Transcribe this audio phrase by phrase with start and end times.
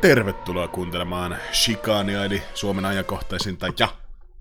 [0.00, 3.88] Tervetuloa kuuntelemaan Shikania eli Suomen ajankohtaisinta ja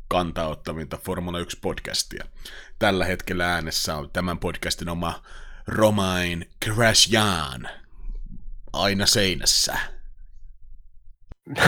[0.07, 2.25] kantaottavinta Formula 1 podcastia.
[2.79, 5.13] Tällä hetkellä äänessä on tämän podcastin oma
[5.67, 7.69] Romain Crashjan
[8.73, 9.77] aina seinässä.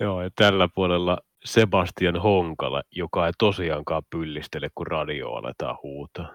[0.00, 6.32] Joo, ja tällä puolella Sebastian Honkala, joka ei tosiaankaan pyllistele, kun radio aletaan huutaa.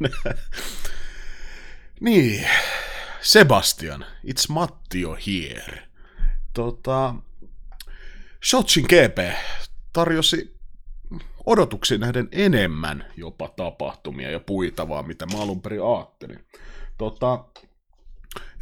[2.00, 2.48] niin,
[3.22, 5.88] Sebastian, it's Mattio here.
[6.54, 7.14] Tota,
[8.44, 9.36] Shotsin GP
[9.92, 10.60] tarjosi
[11.46, 16.46] odotuksiin nähden enemmän jopa tapahtumia ja puitavaa, mitä mä alun perin ajattelin.
[16.98, 17.44] Tota,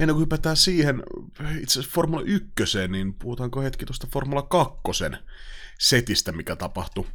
[0.01, 1.03] ennen kuin hypätään siihen
[1.61, 2.53] itse asiassa Formula 1,
[2.89, 4.79] niin puhutaanko hetki tuosta Formula 2
[5.79, 7.07] setistä, mikä tapahtui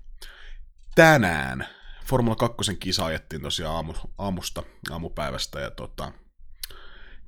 [0.96, 1.68] tänään.
[2.06, 6.12] Formula 2 kisa ajettiin tosiaan aamu, aamusta, aamupäivästä, ja tota,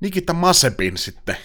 [0.00, 1.36] Nikita Masepin sitten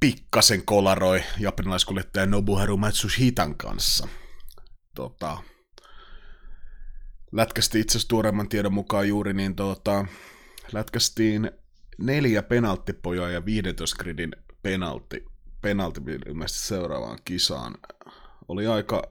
[0.00, 4.08] pikkasen kolaroi japanilaiskuljettaja Nobuharu Matsushitan kanssa.
[4.94, 5.38] Tota,
[7.32, 10.04] lätkästi itse asiassa tuoreemman tiedon mukaan juuri, niin tota,
[10.72, 11.50] lätkästiin
[11.98, 15.24] neljä penalttipojaa ja 15 gridin penaltti,
[15.62, 17.74] penaltti ilmeisesti seuraavaan kisaan.
[18.48, 19.02] Oli aika,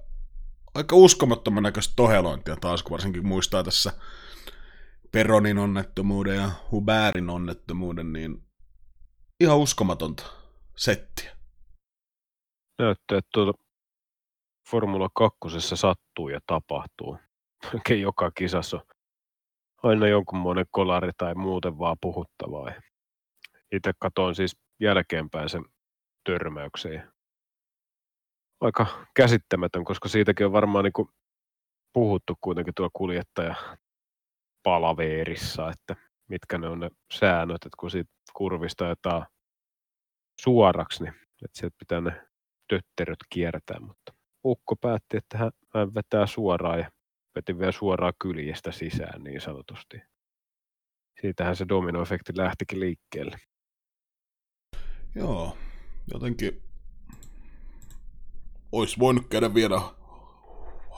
[0.74, 3.94] aika uskomattoman näköistä tohelointia taas, kun varsinkin muistaa tässä
[5.12, 8.44] Peronin onnettomuuden ja Huberin onnettomuuden, niin
[9.40, 10.24] ihan uskomatonta
[10.78, 11.38] settiä.
[12.80, 13.54] Näyttää, että tuolla
[14.70, 17.18] Formula 2 sattuu ja tapahtuu.
[17.74, 18.80] Oikein joka kisassa
[19.84, 22.72] aina jonkunmoinen kolari tai muuten vaan puhuttavaa.
[23.72, 25.66] Itse katoin siis jälkeenpäin sen
[26.26, 27.12] törmäyksen.
[28.62, 31.08] Aika käsittämätön, koska siitäkin on varmaan niin
[31.94, 33.56] puhuttu kuitenkin tuolla kuljettaja
[34.64, 35.96] palaveerissa, että
[36.30, 39.26] mitkä ne on ne säännöt, että kun siitä kurvista ajetaan
[40.42, 41.14] suoraksi, niin
[41.46, 42.28] että sieltä pitää ne
[42.70, 44.14] tötteröt kiertää, mutta
[44.46, 46.92] Ukko päätti, että hän, hän vetää suoraan ja
[47.36, 50.02] veti vielä suoraan kyljestä sisään niin sanotusti.
[51.22, 53.38] Siitähän se dominoefekti lähtikin liikkeelle.
[55.16, 55.58] Joo,
[56.14, 56.62] jotenkin
[58.72, 59.82] olisi voinut käydä vielä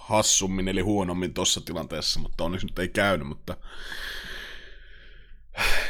[0.01, 3.57] hassummin eli huonommin tuossa tilanteessa, mutta onneksi nyt ei käynyt, mutta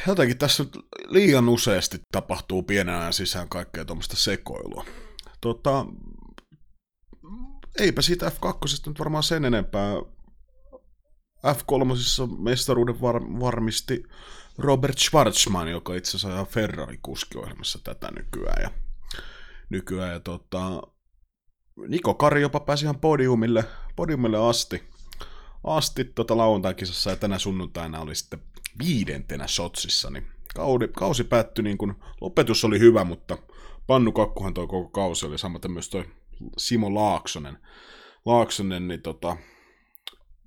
[0.07, 0.65] jotenkin tässä
[1.07, 4.85] liian useasti tapahtuu pienen ajan sisään kaikkea tuommoista sekoilua.
[5.41, 5.85] Tota,
[7.79, 9.93] eipä siitä F2 nyt varmaan sen enempää.
[11.47, 14.03] F3 mestaruuden var- varmisti
[14.57, 18.61] Robert Schwarzman, joka itse asiassa on Ferrari-kuskiohjelmassa tätä nykyään.
[18.61, 18.71] Ja,
[19.69, 20.81] nykyään ja tota,
[21.87, 23.63] Niko Kari jopa pääsi ihan podiumille,
[23.95, 24.83] podiumille asti,
[25.63, 28.39] asti tota lauantai-kisassa ja tänä sunnuntaina oli sitten
[28.79, 30.27] viidentenä Sotsissa, niin
[30.95, 33.37] kausi päättyi niin kuin, lopetus oli hyvä, mutta
[33.87, 36.05] Pannu Kakkuhan toi koko kausi oli samaten myös toi
[36.57, 37.57] Simo Laaksonen,
[38.25, 39.37] Laaksonen niin tota,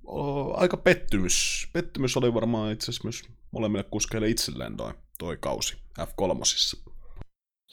[0.07, 1.67] o, aika pettymys.
[1.73, 6.79] Pettymys oli varmaan itse asiassa myös molemmille kuskeille itselleen toi, toi kausi F3.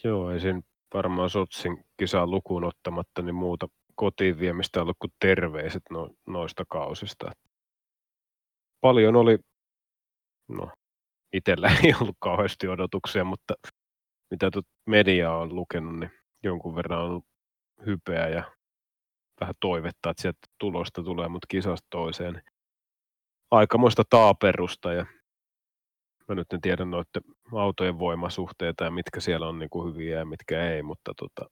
[0.05, 0.63] Joo, ei siinä
[0.95, 7.33] varmaan Sotsin kisaa lukuun ottamatta niin muuta kotiin viemistä ollut kuin terveiset no, noista kausista.
[8.81, 9.39] Paljon oli,
[10.49, 10.71] no
[11.33, 13.55] itsellä ei ollut kauheasti odotuksia, mutta
[14.31, 16.11] mitä tuot mediaa on lukenut, niin
[16.43, 17.25] jonkun verran on ollut
[17.87, 18.53] hypeä ja
[19.41, 22.43] vähän toivetta, että sieltä tulosta tulee, mutta kisasta toiseen.
[23.51, 25.07] Aikamoista taaperusta ja
[26.29, 27.23] mä nyt en tiedä noiden
[27.53, 31.51] autojen voimasuhteita ja mitkä siellä on niin kuin hyviä ja mitkä ei, mutta tota,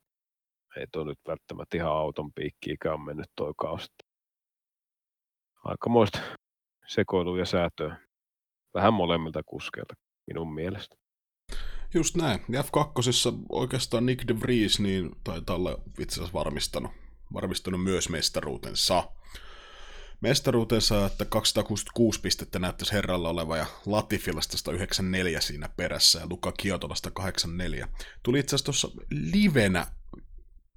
[0.76, 3.86] ei tuo nyt välttämättä ihan auton piikkiikä on mennyt toi kausi.
[5.64, 6.20] Aikamoista
[6.86, 7.96] sekoilu ja säätöä.
[8.74, 9.94] Vähän molemmilta kuskeilta
[10.26, 10.96] minun mielestä.
[11.94, 12.40] Just näin.
[12.40, 16.90] F2 oikeastaan Nick de Vries niin taitaa olla itse asiassa varmistanut,
[17.32, 19.02] varmistanut myös mestaruutensa
[20.20, 27.10] mestaruutensa, että 266 pistettä näyttäisi herralla oleva ja Latifilasta 194 siinä perässä ja Luka Kiotolasta
[27.10, 27.88] 84.
[28.22, 29.86] Tuli itse asiassa tuossa livenä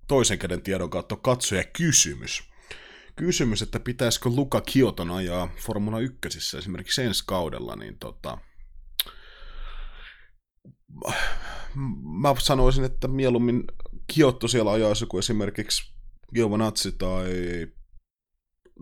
[0.07, 2.43] toisen käden tiedon kautta katsoja kysymys.
[3.15, 8.37] Kysymys, että pitäisikö Luka Kioton ajaa Formula 1 esimerkiksi ensi kaudella, niin tota,
[12.21, 13.63] mä sanoisin, että mieluummin
[14.13, 15.93] Kiotto siellä ajaisi kuin esimerkiksi
[16.35, 17.27] Giovanazzi tai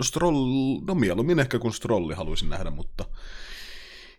[0.02, 3.06] No, Stroll, no mieluummin ehkä kuin Strolli haluaisin nähdä, mutta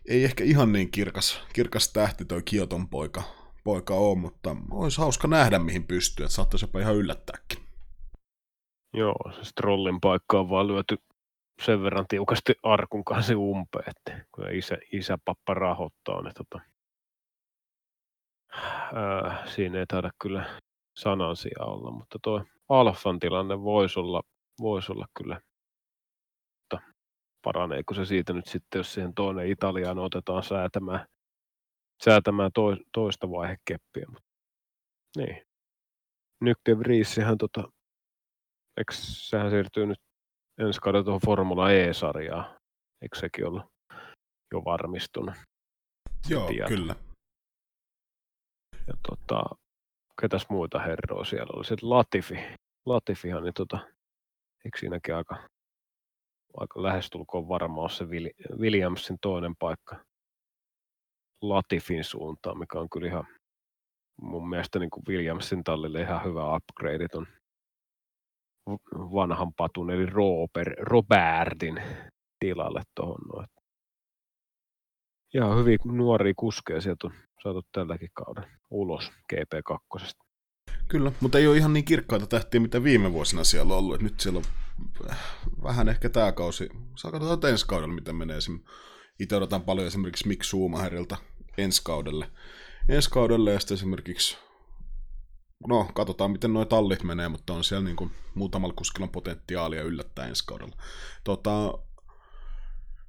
[0.09, 3.23] ei ehkä ihan niin kirkas, kirkas tähti toi Kioton poika,
[3.63, 7.59] poika on, mutta olisi hauska nähdä mihin pystyy, että saattaisi jopa ihan yllättääkin.
[8.93, 10.97] Joo, se Strollin paikka on vaan lyöty
[11.61, 16.65] sen verran tiukasti arkun kanssa umpeen, että kun isä, isä pappa rahoittaa, niin tota,
[18.93, 20.59] Ää, siinä ei taida kyllä
[20.97, 24.21] sanansia olla, mutta tuo Alfan tilanne voisi olla,
[24.59, 25.41] voisi olla kyllä,
[27.43, 31.05] paraneeko se siitä nyt sitten, jos siihen toinen Italiaan otetaan säätämään,
[32.03, 32.51] säätämään
[32.93, 34.05] toista vaihekeppiä.
[34.07, 34.29] Mutta,
[35.17, 35.43] niin.
[36.41, 37.61] Nyk de Vriesihän tota,
[38.77, 39.99] eikö sehän siirtyy nyt
[40.59, 42.59] ensi kaudella tuohon Formula E-sarjaan,
[43.01, 43.65] eikö sekin ollut
[44.53, 45.35] jo varmistunut?
[46.29, 46.67] Joo, tieto.
[46.67, 46.95] kyllä.
[48.87, 49.43] Ja tota,
[50.21, 51.65] ketäs muita herroja siellä oli?
[51.65, 52.35] Sitten Latifi.
[52.85, 53.79] Latifihan, niin tota,
[54.65, 55.49] eikö siinäkin aika,
[56.57, 58.05] aika lähestulkoon varma ole se
[58.57, 59.95] Williamsin toinen paikka
[61.41, 63.27] Latifin suuntaan, mikä on kyllä ihan
[64.21, 67.27] mun mielestä niin kuin Williamsin tallille ihan hyvä upgrade on
[68.91, 71.81] vanhan patun, eli Robert, Robertin
[72.39, 73.47] tilalle tuohon noin.
[75.33, 77.13] Ja hyvin nuoria kuskeja sieltä on
[77.43, 80.32] saatu tälläkin kauden ulos GP2.
[80.87, 84.01] Kyllä, mutta ei ole ihan niin kirkkaita tähtiä, mitä viime vuosina siellä on ollut.
[84.01, 84.45] Nyt siellä on
[85.09, 85.17] äh,
[85.63, 86.69] vähän ehkä tämä kausi.
[86.95, 88.37] Saa katsotaan ensi kaudella, miten menee.
[89.19, 91.17] Itse odotan paljon esimerkiksi Mick Schumacherilta
[91.57, 92.31] ensi kaudelle.
[92.89, 94.37] Ensi kaudelle ja sitten esimerkiksi
[95.67, 100.27] no, katsotaan miten nuo tallit menee, mutta on siellä niin kuin muutamalla kuskilla potentiaalia yllättää
[100.27, 100.75] ensi kaudella.
[101.23, 101.73] Tota,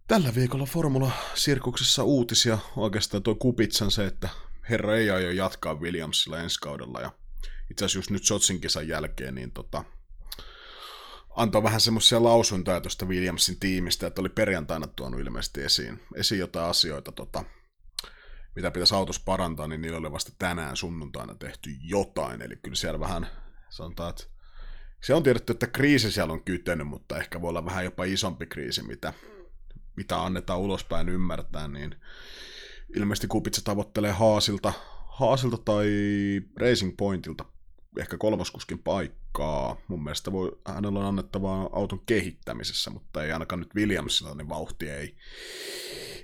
[0.09, 4.29] tällä viikolla Formula-sirkuksessa uutisia oikeastaan tuo Kupitsan se, että
[4.71, 7.13] herra ei aio jatkaa Williamsilla ensi kaudella ja
[7.71, 9.85] itse asiassa just nyt Sotsin kisan jälkeen, niin tota,
[11.37, 16.71] antoi vähän semmoisia lausuntoja tuosta Williamsin tiimistä, että oli perjantaina tuonut ilmeisesti esiin, esiin jotain
[16.71, 17.45] asioita, tota,
[18.57, 23.01] mitä pitäisi autossa parantaa, niin niillä oli vasta tänään sunnuntaina tehty jotain, eli kyllä siellä
[23.01, 23.27] vähän
[23.71, 24.25] sanotaan, että
[25.03, 28.47] se on tiedetty, että kriisi siellä on kytenyt, mutta ehkä voi olla vähän jopa isompi
[28.47, 29.13] kriisi, mitä,
[29.97, 31.95] mitä annetaan ulospäin ymmärtää, niin
[32.97, 34.73] ilmeisesti Kupitsa tavoittelee Haasilta,
[35.07, 35.89] Haasilta tai
[36.61, 37.45] Racing Pointilta
[37.99, 39.77] ehkä kolmoskuskin paikkaa.
[39.89, 44.91] Mun mielestä voi, hänellä on annettavaa auton kehittämisessä, mutta ei ainakaan nyt Williamsilla, niin vauhti
[44.91, 45.17] ei,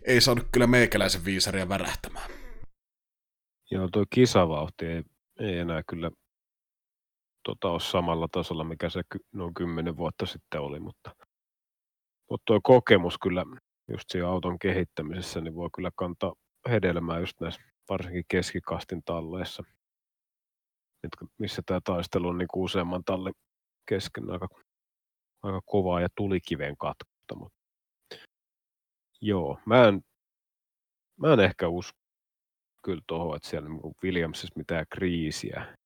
[0.05, 2.31] ei saanut kyllä meikäläisen viisaria värähtämään.
[3.71, 5.03] Joo, tuo kisavauhti ei,
[5.39, 6.11] ei enää kyllä
[7.45, 9.03] tota, ole samalla tasolla, mikä se
[9.33, 11.11] noin kymmenen vuotta sitten oli, mutta,
[12.31, 13.45] mutta tuo kokemus kyllä
[13.89, 16.35] just siinä auton kehittämisessä, niin voi kyllä kantaa
[16.71, 19.63] hedelmää just näissä varsinkin keskikastin talleissa,
[21.38, 23.35] missä tämä taistelu on niin useamman tallin
[23.88, 24.49] kesken aika,
[25.43, 27.35] aika kovaa ja tulikiven katkotta.
[27.37, 27.58] Mutta
[29.20, 30.00] joo, mä en,
[31.20, 31.99] mä en ehkä usko
[32.85, 35.76] kyllä tuohon, että siellä niin Williamsissa mitään kriisiä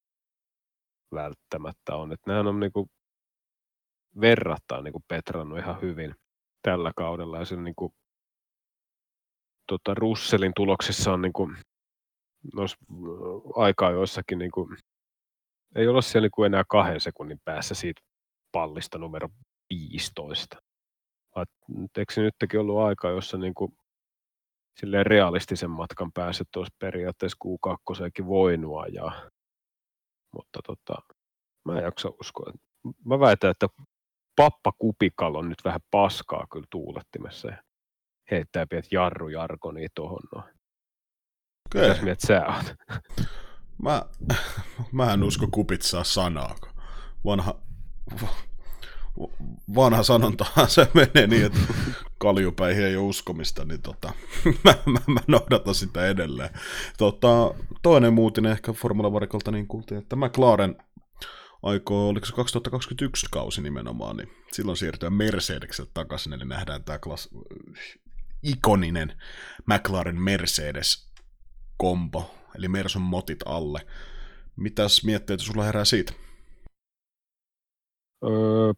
[1.14, 2.12] välttämättä on.
[2.12, 2.86] Että nehän on niin kuin
[4.20, 6.14] verrattain niin kuin petrannut ihan hyvin
[6.62, 7.38] tällä kaudella.
[7.38, 7.92] Ja sen niin kuin,
[9.66, 11.56] tota, Russellin tuloksissa on niin kuin,
[13.56, 14.76] aikaa joissakin niin kuin,
[15.74, 18.02] ei olla siellä niin kuin enää kahden sekunnin päässä siitä
[18.52, 19.28] pallista numero
[19.70, 20.56] 15.
[21.36, 21.44] Vai,
[21.98, 23.72] eikö se nytkin ollut aika, jossa niin kuin,
[24.80, 29.30] silleen realistisen matkan pääset olisi periaatteessa Q2 voinut ajaa.
[30.34, 31.14] Mutta tota,
[31.64, 32.52] mä en jaksa uskoa.
[33.04, 33.66] Mä väitän, että
[34.36, 37.62] pappa Kupikal on nyt vähän paskaa kyllä tuulettimessa ja
[38.30, 40.54] heittää pienet jarru jarkoni tuohon noin.
[41.66, 41.88] Okay.
[41.88, 42.74] Mitäs mieltä sä oot?
[43.82, 44.02] Mä,
[44.92, 46.56] mä en usko kupitsaa sanaa.
[47.24, 47.54] Vanha,
[49.74, 51.58] vanha sanontahan se menee niin, että
[52.18, 54.12] kaljupäihin ei ole uskomista, niin tota,
[54.64, 56.50] mä, mä, mä noudatan sitä edelleen.
[56.98, 60.76] Tota, toinen muutinen ehkä Formula niin kuultiin, että McLaren
[61.62, 67.28] aikoo, oliko se 2021 kausi nimenomaan, niin silloin siirtyä Mercedekseltä takaisin, eli nähdään tämä klas,
[68.42, 69.12] ikoninen
[69.66, 73.80] McLaren Mercedes-kompo, eli Merson motit alle.
[74.56, 76.12] Mitäs mietteitä sulla herää siitä?
[78.24, 78.72] Öö,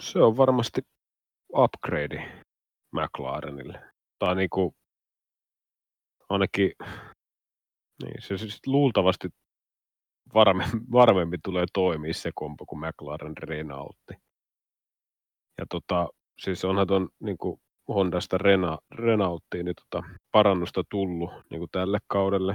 [0.00, 0.80] se on varmasti
[1.56, 2.44] upgrade
[2.92, 3.92] McLarenille.
[4.18, 4.74] Tai niinku,
[6.28, 6.72] ainakin
[8.02, 9.28] niin, se siis luultavasti
[10.34, 14.14] varmemmin, varmemmin tulee toimia se kompo kuin McLaren Renaultti.
[15.58, 16.08] Ja tota,
[16.40, 21.98] siis onhan tuon niin kuin Hondasta Rena, Renaulttiin niin tota, parannusta tullut niin kuin tälle
[22.06, 22.52] kaudelle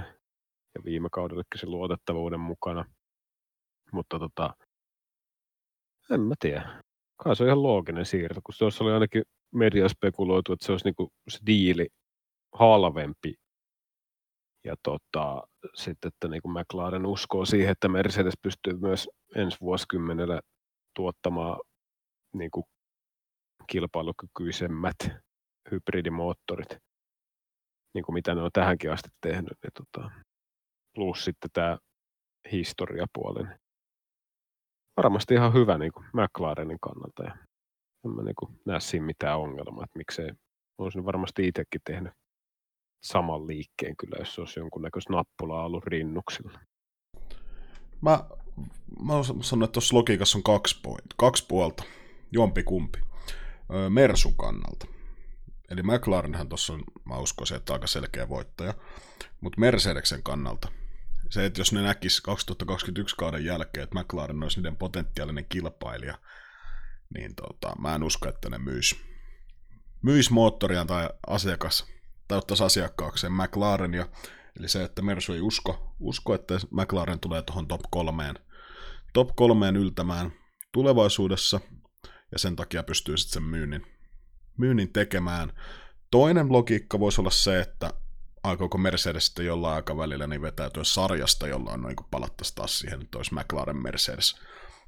[0.76, 2.86] ja viime kaudellekin se luotettavuuden mukana.
[3.92, 4.54] Mutta tota,
[6.12, 6.84] en mä tiedä.
[7.24, 9.24] Kai se on ihan looginen siirto, kun tuossa oli ainakin
[9.54, 11.88] media spekuloitu, että se olisi niin se diili
[12.54, 13.36] halvempi.
[14.66, 20.42] Ja tota, sitten, että niin kuin McLaren uskoo siihen, että Mercedes pystyy myös ensi vuosikymmenellä
[20.96, 21.60] tuottamaan
[22.34, 22.64] niin kuin
[23.68, 24.96] kilpailukykyisemmät
[25.72, 26.78] hybridimoottorit,
[27.94, 29.58] niin kuin mitä ne on tähänkin asti tehnyt.
[29.64, 30.12] Niin tota,
[30.96, 31.78] plus sitten tämä
[32.52, 33.44] historiapuoli.
[33.44, 33.60] Niin
[34.98, 37.24] varmasti ihan hyvä niin kuin McLarenin kannalta.
[37.24, 37.38] Ja
[38.06, 40.32] en mä niin kuin näe siinä mitään ongelmaa, että miksei
[40.78, 42.14] olisin varmasti itsekin tehnyt
[43.04, 46.60] saman liikkeen kyllä, jos olisi jonkunnäköistä nappulaa ollut rinnuksilla.
[48.02, 48.20] Mä,
[49.06, 51.84] mä sanon, että tuossa logiikassa on kaksi, point, kaksi puolta,
[52.32, 53.00] jompi kumpi.
[53.90, 54.88] Mersun kannalta.
[55.72, 58.74] Eli McLarenhan tuossa on, mä uskoisin, että aika selkeä voittaja.
[59.42, 60.72] Mutta Mercedeksen kannalta,
[61.30, 66.18] se, että jos ne näkis 2021 kauden jälkeen, että McLaren olisi niiden potentiaalinen kilpailija,
[67.14, 68.96] niin tota, mä en usko, että ne myis,
[70.02, 71.86] myis moottoriaan tai asiakas,
[72.28, 74.08] tai ottaisi asiakkaakseen McLarenia.
[74.60, 78.36] Eli se, että Mersu ei usko, usko että McLaren tulee tuohon top kolmeen,
[79.14, 80.32] top kolmeen yltämään
[80.72, 81.60] tulevaisuudessa,
[82.34, 83.86] ja sen takia pystyy sitten sen myynnin,
[84.58, 85.54] myynnin tekemään.
[86.12, 87.94] Toinen logiikka voisi olla se, että
[88.44, 93.18] aikooko Mercedes sitten jollain aikavälillä niin vetäytyä sarjasta, jolla on niin palattaisiin taas siihen, että
[93.18, 94.42] olisi McLaren Mercedes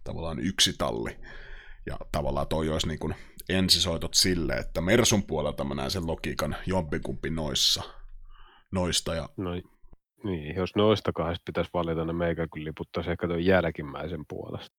[0.03, 1.17] tavallaan yksi talli.
[1.85, 3.15] Ja tavallaan toi olisi niin kuin
[3.49, 7.83] ensisoitot sille, että Mersun puolelta mä näen sen logiikan jompikumpi noissa,
[8.71, 9.15] noista.
[9.15, 9.29] Ja...
[9.37, 9.51] No,
[10.23, 14.75] niin, jos noista kahdesta pitäisi valita, niin meikä kyllä liputtaisi ehkä tuon jälkimmäisen puolesta.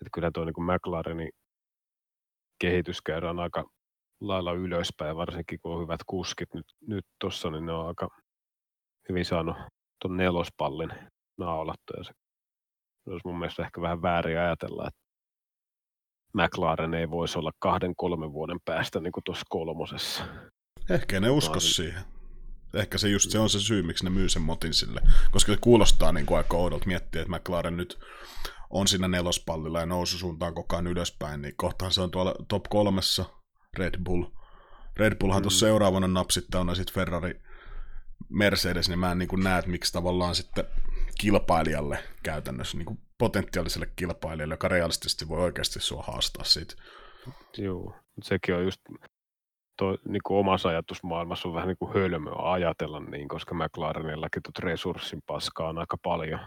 [0.00, 1.30] Että kyllä tuo niin McLarenin
[2.60, 3.64] kehitys käydään aika
[4.20, 8.08] lailla ylöspäin, varsinkin kun on hyvät kuskit nyt, nyt tuossa, niin ne on aika
[9.08, 9.56] hyvin saanut
[10.02, 10.90] tuon nelospallin
[11.38, 11.92] naulattu.
[11.96, 12.12] Ja se
[13.10, 15.00] olisi mun mielestä ehkä vähän väärin ajatella, että
[16.34, 20.24] McLaren ei voisi olla kahden, kolmen vuoden päästä niin kuin tuossa kolmosessa.
[20.90, 22.02] Ehkä ne usko siihen.
[22.74, 25.00] Ehkä se just se on se syy, miksi ne myy sen motin sille.
[25.30, 27.98] Koska se kuulostaa niin kuin aika oudolta miettiä, että McLaren nyt
[28.70, 33.24] on siinä nelospallilla ja noususuuntaan koko ajan ylöspäin, niin kohtaan se on tuolla top kolmessa
[33.78, 34.24] Red Bull.
[34.96, 35.42] Red Bullhan mm.
[35.42, 37.40] tuossa seuraavana napsittauna sitten Ferrari
[38.28, 40.64] Mercedes, niin mä en niin kuin näe, että miksi tavallaan sitten
[41.20, 46.74] kilpailijalle käytännössä, niin kuin potentiaaliselle kilpailijalle, joka realistisesti voi oikeasti sua haastaa siitä.
[47.58, 48.80] Joo, sekin on just
[49.78, 54.58] toi, niin kuin omassa ajatusmaailmassa on vähän niin kuin hölmöä ajatella niin, koska McLarenillakin tuot
[54.58, 56.40] resurssin paskaa on aika paljon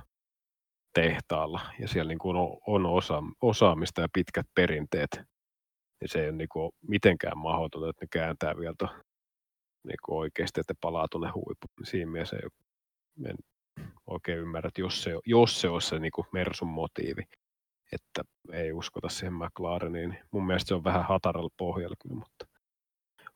[0.93, 5.22] tehtaalla ja siellä niin kuin on, osa, osaamista ja pitkät perinteet.
[6.01, 8.88] Ja se ei ole niin kuin mitenkään mahdotonta, että ne kääntää vielä to,
[9.84, 11.86] niin kuin oikeasti, että palaa tuonne huipuun.
[11.86, 12.50] Siinä mielessä ei
[13.25, 13.36] en
[14.08, 17.24] oikein ymmärrä, että jos se, jos se on se niin kuin Mersun motiivi,
[17.91, 18.22] että
[18.53, 22.46] ei uskota siihen McLareniin, niin mun mielestä se on vähän hataralla pohjalla kyllä, mutta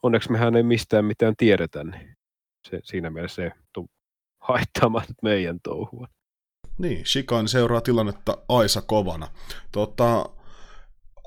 [0.03, 2.17] onneksi mehän ei mistään mitään tiedetä, niin
[2.69, 3.89] se, siinä mielessä se tuu
[4.39, 6.07] haittaamaan meidän touhua.
[6.77, 9.27] Niin, Shikan seuraa tilannetta Aisa kovana.
[9.71, 10.25] Tota,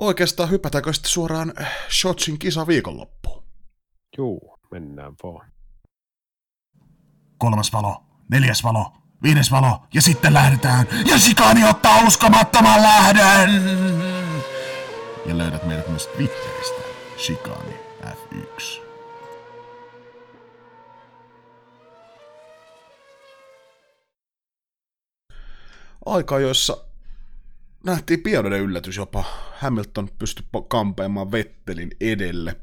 [0.00, 1.52] oikeastaan hypätäänkö sitten suoraan
[2.00, 3.42] Shotsin kisa viikonloppuun?
[4.18, 5.52] Juu, mennään vaan.
[7.38, 10.86] Kolmas valo, neljäs valo, viides valo ja sitten lähdetään.
[11.06, 13.50] Ja Shikani ottaa uskomattoman lähdön!
[15.26, 16.82] Ja löydät meidät myös Twitteristä.
[17.18, 18.85] Shikani F1.
[26.06, 26.84] Aika, joissa
[27.84, 29.24] nähtiin pienoinen yllätys jopa.
[29.58, 32.56] Hamilton pystyi kampeamaan Vettelin edelle.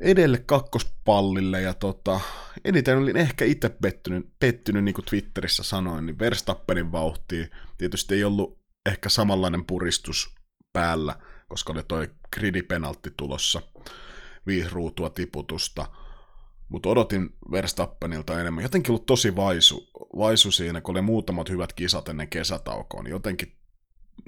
[0.00, 2.20] Edelle kakkospallille ja tota,
[2.64, 7.50] eniten olin ehkä itse pettynyt, pettynyt niin kuin Twitterissä sanoin, niin Verstappenin vauhtiin.
[7.78, 10.34] Tietysti ei ollut ehkä samanlainen puristus
[10.72, 11.16] päällä,
[11.48, 13.62] koska oli toi gridipenaltti tulossa
[14.46, 15.86] viisi ruutua tiputusta.
[16.68, 18.62] Mutta odotin Verstappenilta enemmän.
[18.62, 23.56] Jotenkin ollut tosi vaisu, vaisu siinä, kun oli muutamat hyvät kisat ennen kesätaukoa, niin jotenkin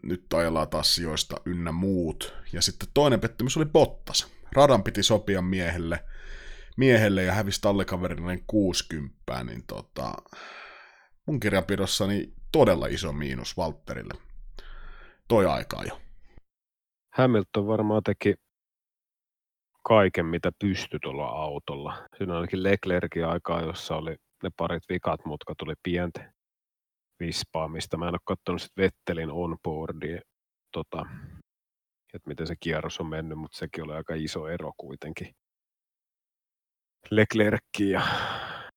[0.02, 2.35] nyt ajellaan taas sijoista ynnä muut.
[2.52, 4.26] Ja sitten toinen pettymys oli Bottas.
[4.52, 6.05] Radan piti sopia miehelle,
[6.76, 10.14] miehelle ja hävisi tallikaverille 60, niin tota,
[11.26, 14.14] mun kirjanpidossani todella iso miinus Valtterille.
[15.28, 16.00] Toi aikaa jo.
[17.12, 18.35] Hamilton varmaan teki
[19.88, 22.07] kaiken, mitä pystyi tuolla autolla.
[22.19, 26.33] Siinä ainakin Leclerkin aikaa, jossa oli ne parit vikat, mutta tuli pientä
[27.21, 27.97] vispaamista.
[27.97, 30.21] Mä en ole katsonut sit Vettelin onboardia,
[30.73, 31.07] tota,
[32.14, 35.35] että miten se kierros on mennyt, mutta sekin oli aika iso ero kuitenkin.
[37.11, 38.02] Leclerckiin ja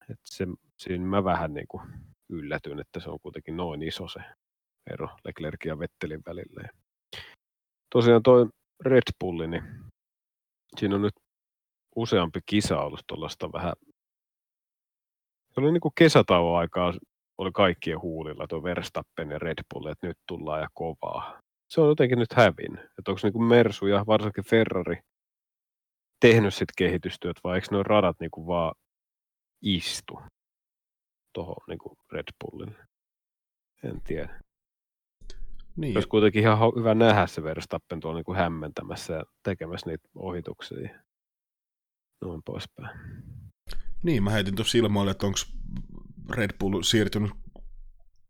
[0.01, 0.45] että se,
[0.77, 1.83] siinä mä vähän niin kuin
[2.29, 4.19] yllätyin, että se on kuitenkin noin iso se
[4.91, 6.61] ero Leclercin ja Vettelin välillä.
[6.61, 6.69] Ja
[7.89, 8.49] tosiaan toi
[8.85, 9.88] Red Bulli, niin
[10.77, 11.13] siinä on nyt
[11.95, 13.73] useampi kisa ollut tuollaista vähän
[15.53, 16.93] se oli niin kuin kesätauon aikaa
[17.37, 21.41] oli kaikkien huulilla tuo Verstappen ja Red Bull, että nyt tullaan ja kovaa.
[21.69, 22.77] Se on jotenkin nyt hävin.
[22.77, 24.99] Että onko niin Mersu ja varsinkin Ferrari
[26.19, 28.75] tehnyt sitten kehitystyöt vai eikö nuo radat niin kuin vaan
[29.61, 30.19] istu?
[31.33, 31.79] tuohon niin
[32.11, 32.87] Red Bullille.
[33.83, 34.41] En tiedä.
[35.79, 40.09] Niin, Olisi kuitenkin ihan hyvä nähdä se Verstappen tuolla niin kuin hämmentämässä ja tekemässä niitä
[40.15, 40.89] ohituksia.
[42.21, 42.99] Noin poispäin.
[44.03, 45.37] niin, mä heitin tuossa ilmoille, että onko
[46.29, 47.31] Red Bull siirtynyt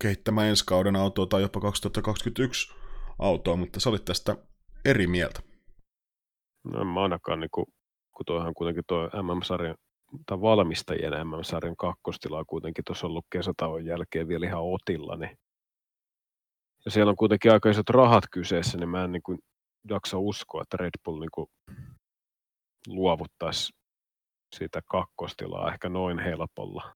[0.01, 2.73] kehittämään ensi kauden autoa tai jopa 2021
[3.19, 4.35] autoa, mutta sä olit tästä
[4.85, 5.39] eri mieltä.
[6.63, 7.65] No en mä ainakaan, niin kuin,
[8.15, 9.75] kun toihan kuitenkin tuo MM-sarjan
[10.25, 15.37] tai valmistajien MM-sarjan kakkostila on kuitenkin tuossa ollut kesätauon jälkeen vielä ihan otilla, niin
[16.85, 19.39] ja siellä on kuitenkin aika isot rahat kyseessä, niin mä en niin kuin
[19.89, 21.47] jaksa uskoa, että Red Bull niin kuin
[22.87, 23.73] luovuttaisi
[24.55, 26.93] siitä kakkostilaa ehkä noin helpolla.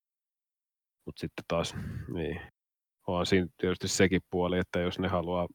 [1.06, 1.76] Mutta sitten taas,
[2.14, 2.42] niin,
[3.08, 5.48] on siinä tietysti sekin puoli, että jos ne haluaa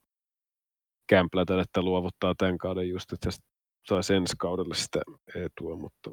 [1.08, 3.30] kämplätä, että luovuttaa tämän kauden just, että
[3.88, 5.00] saisi ensi kaudelle sitä
[5.34, 6.10] etua, mutta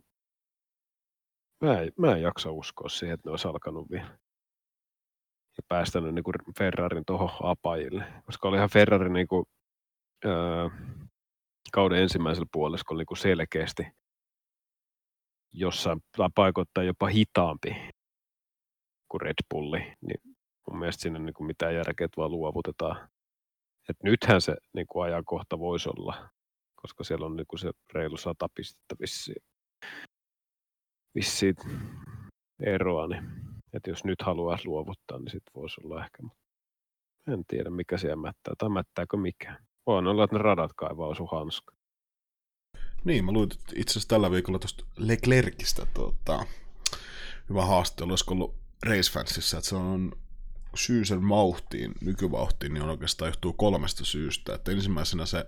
[1.62, 4.18] mä en, mä en jaksa uskoa siihen, että ne olisi alkanut vielä
[5.58, 9.46] ja päästänyt niin kuin Ferrarin tuohon apajille, koska olihan Ferrari niin kuin,
[10.26, 10.70] öö,
[11.72, 13.84] kauden ensimmäisellä puoliskolla niin selkeästi
[15.54, 17.76] jossain tai paikoittain jopa hitaampi
[19.10, 20.36] kuin Red Bulli, niin
[20.70, 23.10] mun mielestä siinä niin kuin mitään järkeä, vaan luovutetaan.
[23.90, 26.30] Et nythän se niin kuin ajankohta voisi olla,
[26.76, 29.44] koska siellä on niin kuin se reilu sata pistettä vissiin,
[31.16, 31.56] vissiin
[32.60, 33.24] eroa, niin
[33.76, 36.24] että jos nyt haluaa luovuttaa, niin sitten voisi olla ehkä,
[37.34, 39.66] en tiedä mikä siellä mättää, tai mättääkö mikään.
[39.86, 41.76] Voin olla, että ne radat kaivaa osu hanska.
[43.04, 46.46] Niin, mä luin itse asiassa tällä viikolla tuosta Leclercistä tota,
[47.50, 48.56] hyvä haastattelu, olisiko ollut
[48.86, 50.12] Race Fansissa, että se on
[50.76, 54.56] syy sen vauhtiin, nykyvauhtiin, niin on oikeastaan johtuu kolmesta syystä.
[54.56, 55.46] Että ensimmäisenä se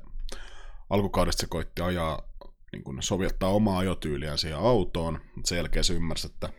[0.90, 2.24] alkukaudesta se koitti ajaa,
[2.72, 6.50] niin kun sovittaa omaa ajotyyliään siihen autoon, mutta sen jälkeen se ymmärsi, että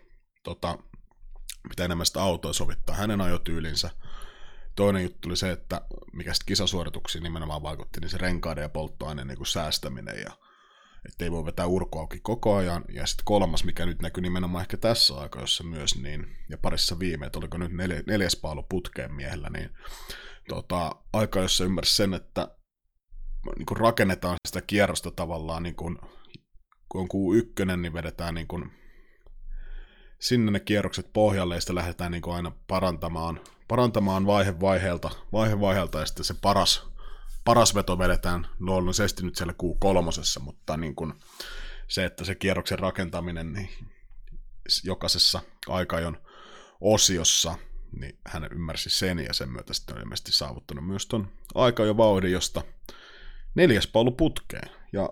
[0.42, 0.78] tota,
[1.68, 3.90] mitä enemmän sitä autoa sovittaa hänen ajotyylinsä.
[4.76, 5.80] Toinen juttu oli se, että
[6.12, 10.32] mikä sitten kisasuorituksiin nimenomaan vaikutti, niin se renkaiden ja polttoaineen niin säästäminen ja
[11.08, 12.84] että ei voi vetää urko auki koko ajan.
[12.88, 17.26] Ja sitten kolmas, mikä nyt näkyy nimenomaan ehkä tässä aikoissa myös, niin, ja parissa viime,
[17.26, 19.70] että oliko nyt neljä, neljäs paalu putkeen miehellä, niin
[20.48, 22.48] tota, aika, jossa ymmärsi sen, että
[23.56, 25.98] niin kuin rakennetaan sitä kierrosta tavallaan, niin kuin,
[26.88, 28.70] kun on Q1, niin vedetään niin kuin,
[30.18, 35.60] sinne ne kierrokset pohjalle, ja sitten lähdetään niin kuin aina parantamaan, parantamaan vaihe vaiheelta, vaihe
[35.60, 36.88] vaiheelta, ja sitten se paras,
[37.44, 41.14] paras veto vedetään luonnollisesti nyt siellä Q3, mutta niin kuin
[41.88, 43.68] se, että se kierroksen rakentaminen niin
[44.84, 46.16] jokaisessa aikajon
[46.80, 47.54] osiossa,
[48.00, 52.32] niin hän ymmärsi sen ja sen myötä sitten on ilmeisesti saavuttanut myös ton aikajon vauhdin,
[52.32, 52.62] josta
[53.54, 54.70] neljäs pallo putkeen.
[54.92, 55.08] Ja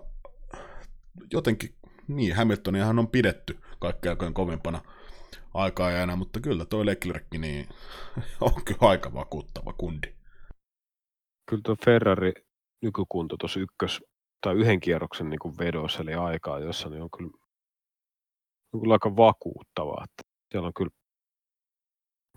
[1.31, 1.75] jotenkin,
[2.07, 4.81] niin, Hamiltoniahan on pidetty kaikkein aikojen kovimpana
[5.53, 7.69] aikaa enää, mutta kyllä toi Leclerc niin
[8.41, 10.13] on kyllä aika vakuuttava kundi.
[11.49, 12.33] Kyllä tuo Ferrari
[12.81, 14.01] nykykunto tuossa ykkös
[14.41, 17.31] tai yhden kierroksen niin vedossa, eli aikaa, jossa niin on kyllä,
[18.73, 20.03] on kyllä aika vakuuttavaa.
[20.03, 20.91] Että siellä on kyllä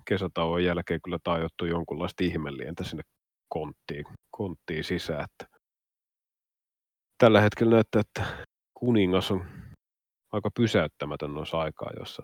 [0.09, 3.03] kesätauon jälkeen kyllä tajottu jonkunlaista ihmelientä sinne
[3.49, 5.25] konttiin, konttiin sisään.
[5.25, 5.59] Että
[7.19, 9.45] tällä hetkellä näyttää, että kuningas on
[10.33, 12.23] aika pysäyttämätön noissa aikaa, jossa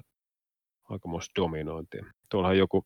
[0.91, 2.05] aikamoista dominointia.
[2.31, 2.83] Tuollahan joku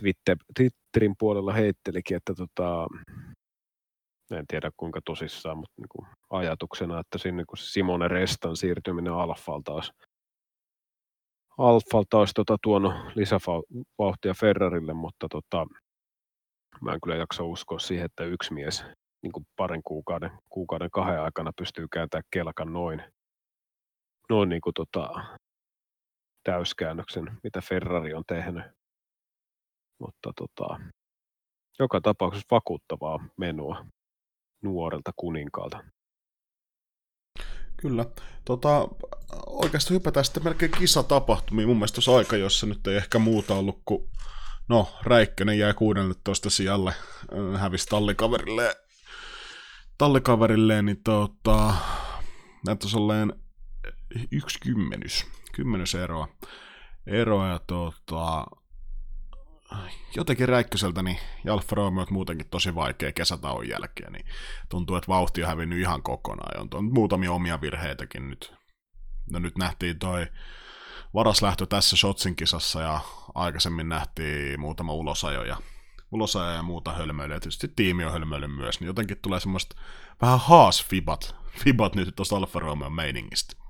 [0.00, 2.86] Twitter, Twitterin puolella heittelikin, että tota,
[4.30, 9.12] en tiedä kuinka tosissaan, mutta niin kuin ajatuksena, että siinä niin kuin Simone Restan siirtyminen
[9.12, 9.92] Alfalta olisi,
[11.58, 15.66] Alfalta olisi tota, tuonut lisävauhtia Ferrarille, mutta tota,
[16.80, 18.84] mä en kyllä jaksa uskoa siihen, että yksi mies
[19.22, 23.02] niin kuin parin kuukauden, kuukauden kahden aikana pystyy kääntämään kelkan noin,
[24.30, 25.24] noin niin kuin tota,
[26.44, 28.64] täyskäännöksen, mitä Ferrari on tehnyt.
[30.00, 30.80] Mutta tota,
[31.78, 33.86] joka tapauksessa vakuuttavaa menua
[34.62, 35.84] nuorelta kuninkaalta.
[37.76, 38.06] Kyllä.
[38.44, 38.88] Tota,
[39.46, 41.68] oikeastaan hypätään sitten melkein kisatapahtumiin.
[41.68, 44.08] Mun mielestä aika, jossa nyt ei ehkä muuta ollut kuin
[44.68, 46.94] No, Räikkönen jäi 16 sijalle,
[47.56, 48.76] hävisi tallikaverille,
[49.98, 51.74] tallikaverille niin tota,
[52.66, 53.41] näyttäisi olleen
[54.30, 56.28] yksi kymmenys, kymmenys eroa.
[57.06, 58.46] eroa ja tota,
[60.16, 64.26] jotenkin Räikköseltä niin, ja Alfa Romeo muutenkin tosi vaikea kesätauon jälkeen, niin
[64.68, 66.68] tuntuu, että vauhti on hävinnyt ihan kokonaan.
[66.74, 68.54] On muutamia omia virheitäkin nyt.
[69.30, 70.26] No nyt nähtiin toi
[71.14, 73.00] varas lähtö tässä Shotsin kisassa ja
[73.34, 75.56] aikaisemmin nähtiin muutama ulosajo ja
[76.12, 77.40] ulosajo ja muuta hölmöilyä.
[77.40, 79.76] Tietysti tiimi on myös, niin jotenkin tulee semmoista
[80.20, 83.61] vähän haas-fibat fibat nyt tuosta Alfa Romeo meiningistä.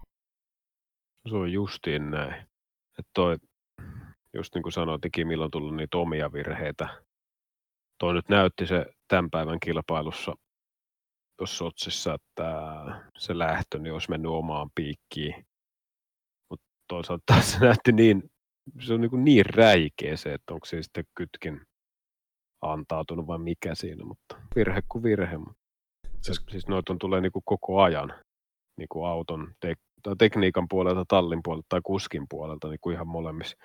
[1.28, 2.34] Se on justiin näin.
[2.98, 3.36] Että toi
[4.34, 7.02] just niin kuin sanoit, niin Kimillä on tullut niitä omia virheitä.
[7.98, 10.34] Toi nyt näytti se tämän päivän kilpailussa
[11.38, 12.64] tuossa Sotsissa, että
[13.18, 15.46] se lähtö niin olisi mennyt omaan piikkiin.
[16.50, 18.30] Mutta toisaalta se näytti niin,
[18.80, 21.60] se on niin, kuin niin räikeä se, että onko se sitten kytkin
[22.62, 25.38] antautunut vai mikä siinä, mutta virhe kuin virhe.
[26.20, 28.14] Siis, siis noita on tulee niin kuin koko ajan
[28.78, 33.56] niin kuin auton tek- tekniikan puolelta, tallin puolelta tai kuskin puolelta niin kuin ihan molemmissa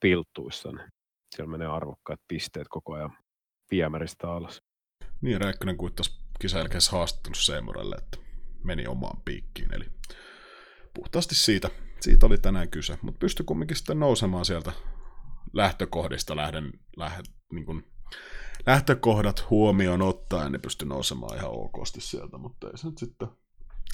[0.00, 0.72] pilttuissa.
[0.72, 0.88] Niin
[1.34, 3.18] siellä menee arvokkaat pisteet koko ajan
[3.70, 4.62] viemäristä alas.
[5.20, 6.10] Niin, Räikkönen kuittasi
[6.40, 8.18] kisan jälkeen haastattanut Seemuralle, että
[8.64, 9.74] meni omaan piikkiin.
[9.74, 9.84] Eli
[10.94, 12.98] puhtaasti siitä, siitä oli tänään kyse.
[13.02, 14.72] Mutta pystyi kumminkin sitten nousemaan sieltä
[15.52, 17.84] lähtökohdista lähden, lähden niin kuin
[18.66, 23.28] lähtökohdat huomioon ottaen, niin pystyi nousemaan ihan okosti sieltä, mutta ei se nyt sitten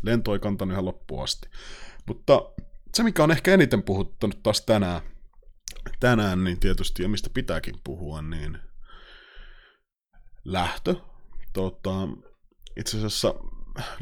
[0.03, 1.49] lento ei kantanut ihan loppuun asti.
[2.07, 2.43] Mutta
[2.95, 5.01] se, mikä on ehkä eniten puhuttanut taas tänään,
[6.01, 8.59] tänään niin tietysti, ja mistä pitääkin puhua, niin
[10.45, 10.95] lähtö.
[11.53, 12.09] Tota,
[12.77, 13.35] itse asiassa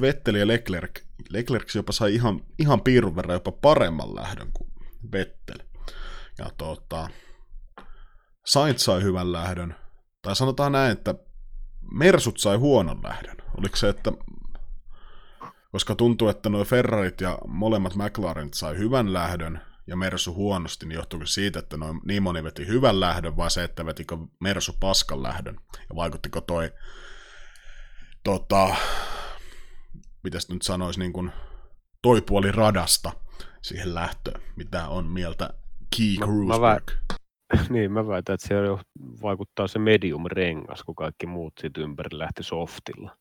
[0.01, 4.71] Vetteli ja Leclerc, Leclerc jopa sai ihan, ihan piirun verran jopa paremman lähdön kuin
[5.13, 5.59] Vettel.
[6.39, 7.09] Ja tota,
[8.47, 9.75] Sainz sai hyvän lähdön,
[10.23, 11.15] tai sanotaan näin, että
[11.93, 13.37] Mersut sai huonon lähdön.
[13.59, 14.13] Oliko se, että
[15.73, 20.97] koska tuntuu, että nuo Ferrarit ja molemmat McLarenit sai hyvän lähdön ja Mersu huonosti, niin
[20.97, 25.23] johtuuko siitä, että noin, niin moni veti hyvän lähdön, vai se, että vetikö Mersu paskan
[25.23, 25.57] lähdön?
[25.89, 26.71] Ja vaikuttiko toi,
[28.25, 28.75] tota,
[30.25, 31.33] mitäs nyt sanoisi, niin kuin
[32.03, 33.13] toi puoli radasta
[33.63, 35.51] siihen lähtöön, mitä on mieltä
[35.97, 36.91] Key Cruiseberg?
[37.69, 38.83] Niin, mä väitän, että siellä
[39.23, 43.17] vaikuttaa se medium-rengas, kun kaikki muut siitä ympäri lähti softilla.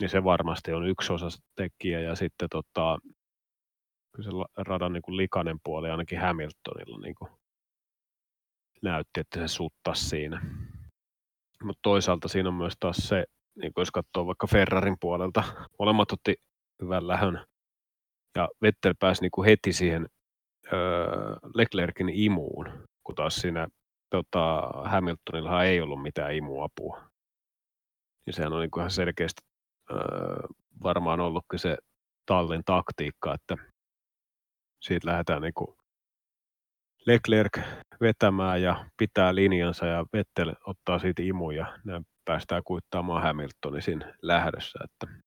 [0.00, 2.98] Niin se varmasti on yksi osa tekijä ja sitten tota,
[4.16, 7.30] kyllä se radan niin kuin likainen puoli ainakin Hamiltonilla niin kuin
[8.82, 10.40] näytti, että se suttasi siinä.
[11.62, 15.44] Mutta toisaalta siinä on myös taas se, niin jos katsoo vaikka Ferrarin puolelta,
[15.78, 16.34] molemmat otti
[16.82, 17.46] hyvän lähön
[18.36, 20.08] ja Vettel pääsi niin kuin heti siihen
[20.72, 23.68] öö, Leclerkin imuun, kun taas siinä
[24.10, 27.10] tota, Hamiltonillahan ei ollut mitään imuapua.
[28.26, 29.42] Niin sehän on niin kuin ihan selkeästi
[30.82, 31.76] varmaan ollutkin se
[32.26, 33.56] tallin taktiikka, että
[34.80, 35.76] siitä lähdetään niin kuin
[37.06, 37.58] Leclerc
[38.00, 44.78] vetämään ja pitää linjansa ja Vettel ottaa siitä imu ja näin päästään kuittaamaan Hamiltonin lähdössä.
[44.84, 45.20] Että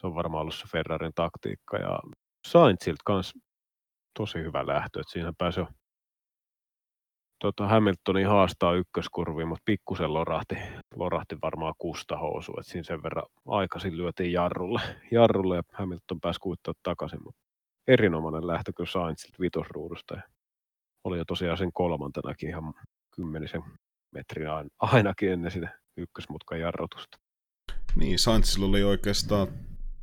[0.00, 1.98] se on varmaan ollut se Ferrarin taktiikka ja
[2.46, 3.38] Sainzilta kanssa
[4.18, 5.68] tosi hyvä lähtö, että siinä pääsi jo
[7.44, 10.56] tota, Hamiltonin haastaa ykköskurviin, mutta pikkusen lorahti,
[10.94, 14.80] lorahti varmaan kusta housu, että siinä sen verran aikaisin lyötiin jarrulle,
[15.10, 17.40] jarrulle ja Hamilton pääsi kuittaa takaisin, mutta
[17.88, 20.22] erinomainen lähtö kyllä Sainzilta vitosruudusta ja
[21.04, 22.74] oli jo tosiaan sen kolmantenakin ihan
[23.16, 23.62] kymmenisen
[24.10, 27.18] metrin ainakin ennen sitä ykkösmutkan jarrutusta.
[27.96, 29.48] Niin, Sainzilla oli oikeastaan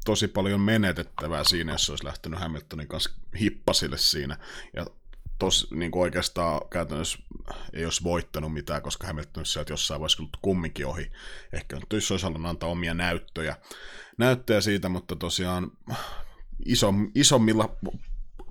[0.06, 4.38] tosi paljon menetettävää siinä, jos olisi lähtenyt Hamiltonin kanssa hippasille siinä.
[4.74, 4.86] Ja
[5.42, 7.20] tos, niin kuin oikeastaan käytännössä
[7.74, 11.12] ei olisi voittanut mitään, koska Hamilton sieltä jossain vaiheessa ollut kumminkin ohi.
[11.54, 13.56] Ehkä nyt olisi halunnut antaa omia näyttöjä,
[14.18, 15.72] näyttöjä siitä, mutta tosiaan
[16.66, 17.76] iso, isommilla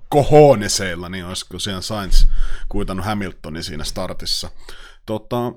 [0.09, 2.25] kohoneseilla, niin olisiko siellä Sainz
[2.69, 4.51] kuitannut Hamiltonin siinä startissa.
[5.05, 5.53] Tota,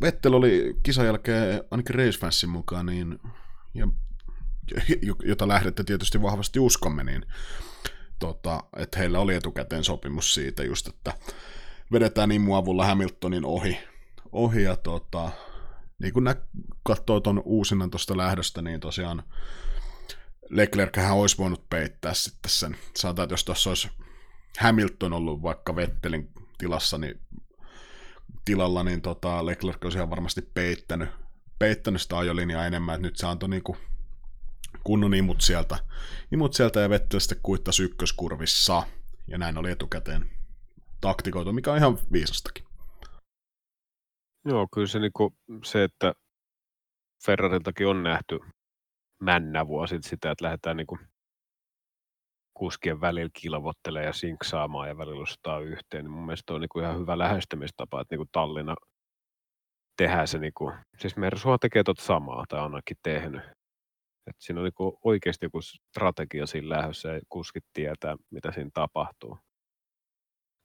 [0.00, 3.18] Vettel oli kisan jälkeen ainakin Racefansin mukaan, niin,
[3.74, 3.88] ja,
[5.24, 7.26] jota lähdette tietysti vahvasti uskomme, niin
[8.18, 11.12] tota, että heillä oli etukäteen sopimus siitä just, että
[11.92, 13.78] vedetään imuavulla Hamiltonin ohi,
[14.32, 15.30] ohi ja tota,
[16.02, 16.34] niin kun
[16.82, 19.22] katsoo tuon uusinnan tuosta lähdöstä, niin tosiaan
[20.50, 22.76] Leclerc hän olisi voinut peittää sitten sen.
[22.96, 23.90] Sanotaan, että jos tuossa olisi
[24.58, 27.20] Hamilton ollut vaikka Vettelin tilassa, niin
[28.44, 31.08] tilalla, niin tota, Leclerc olisi ihan varmasti peittänyt,
[31.58, 33.76] peittänyt sitä ajolinjaa enemmän, että nyt se antoi niinku
[34.84, 35.78] kunnon imut sieltä,
[36.32, 38.82] imut sieltä ja Vettel sitten kuittasi ykköskurvissa,
[39.28, 40.30] ja näin oli etukäteen
[41.00, 42.64] taktikoitu, mikä on ihan viisastakin.
[44.44, 46.12] Joo, kyllä se, niinku, se että
[47.26, 48.40] Ferrariltakin on nähty
[49.22, 50.86] männä vuosi sitä, että lähdetään niin
[52.54, 56.84] kuskien välillä kilvottelemaan ja sinksaamaan ja välillä ostaa yhteen, niin mun mielestä on niin kuin
[56.84, 58.74] ihan hyvä lähestymistapa, että niin kuin Tallinna
[59.96, 63.42] tehdään se, niin kuin, siis Mersuha tekee tuota samaa tai ainakin tehnyt.
[64.26, 69.38] Et siinä on niin oikeasti joku strategia siinä lähdössä ja kuskit tietää, mitä siinä tapahtuu.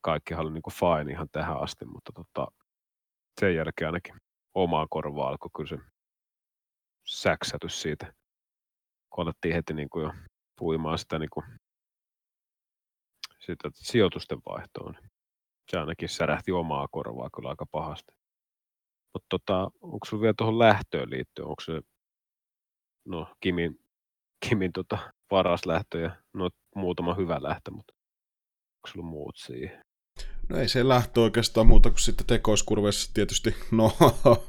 [0.01, 2.47] Kaikkihan oli niin fine ihan tähän asti, mutta tota,
[3.39, 4.15] sen jälkeen ainakin
[4.53, 5.77] omaa korvaa alkoi kyllä se
[7.05, 8.13] säksätys siitä
[9.09, 10.13] kun alettiin heti niin kuin jo
[10.59, 11.29] puimaan sitä, niin
[13.39, 14.97] sitä sijoitusten vaihtoon.
[15.71, 18.11] Se ainakin särähti omaa korvaa kyllä aika pahasti.
[19.13, 21.81] Mutta tota, onko sulla vielä tuohon lähtöön liittyen, onko se
[23.09, 23.79] no, Kimin,
[24.49, 24.97] Kimin tota,
[25.29, 27.93] paras lähtö ja no, muutama hyvä lähtö, mutta
[28.77, 29.83] onko sulla muut siihen?
[30.49, 33.91] No ei se lähtö oikeastaan muuta kuin sitten tekoiskurveissa tietysti, no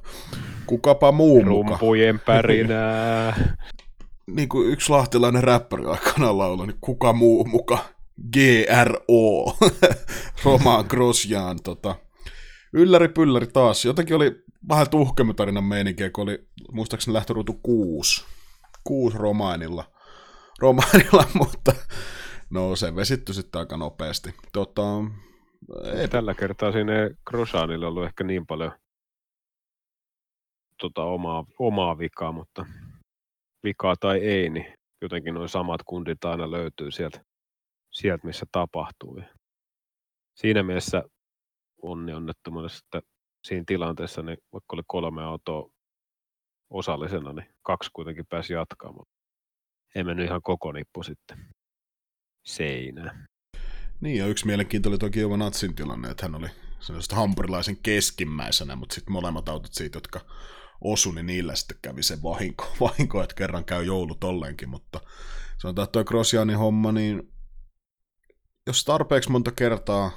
[0.66, 1.70] kukapa muu muka.
[1.70, 3.56] Rumpujen pärinää.
[4.26, 7.78] niin kuin yksi lahtilainen räppäri aikana lauloi, niin kuka muu muka
[8.32, 9.56] GRO,
[10.44, 11.96] Roman Grosjean, tota.
[12.72, 13.84] Ylläri pylläri taas.
[13.84, 18.24] Jotenkin oli vähän tuhkemmin tarinan meininkiä, kun oli muistaakseni lähtöruutu kuusi.
[18.84, 19.84] Kuusi romaanilla.
[20.58, 21.72] Romaanilla, mutta
[22.50, 24.34] no se vesittyi sitten aika nopeasti.
[24.52, 24.82] Tota,
[25.94, 26.08] ei.
[26.08, 26.92] Tällä kertaa siinä
[27.26, 28.72] Grosjeanilla ollut ehkä niin paljon
[30.80, 32.66] tota, omaa, omaa vikaa, mutta
[33.64, 37.24] vikaa tai ei, niin jotenkin noin samat kundit aina löytyy sieltä,
[37.90, 39.20] sieltä missä tapahtuu.
[40.34, 41.02] Siinä mielessä
[41.82, 43.08] onni onnettomuudessa, että
[43.44, 45.70] siinä tilanteessa, niin vaikka oli kolme autoa
[46.70, 49.06] osallisena, niin kaksi kuitenkin pääsi jatkamaan.
[49.94, 51.38] Ei mennyt ihan koko nippu sitten
[52.46, 53.26] seinään.
[54.00, 56.48] Niin, ja yksi mielenkiinto oli toki Jovan Natsin tilanne, että hän oli
[56.80, 60.20] sellaista hampurilaisen keskimmäisenä, mutta sitten molemmat autot siitä, jotka
[60.80, 65.00] osu, niin niillä sitten kävi se vahinko, vahinko että kerran käy joulu tolleenkin, mutta
[65.58, 67.32] sanotaan, että tuo Grosjanin homma, niin
[68.66, 70.10] jos tarpeeksi monta kertaa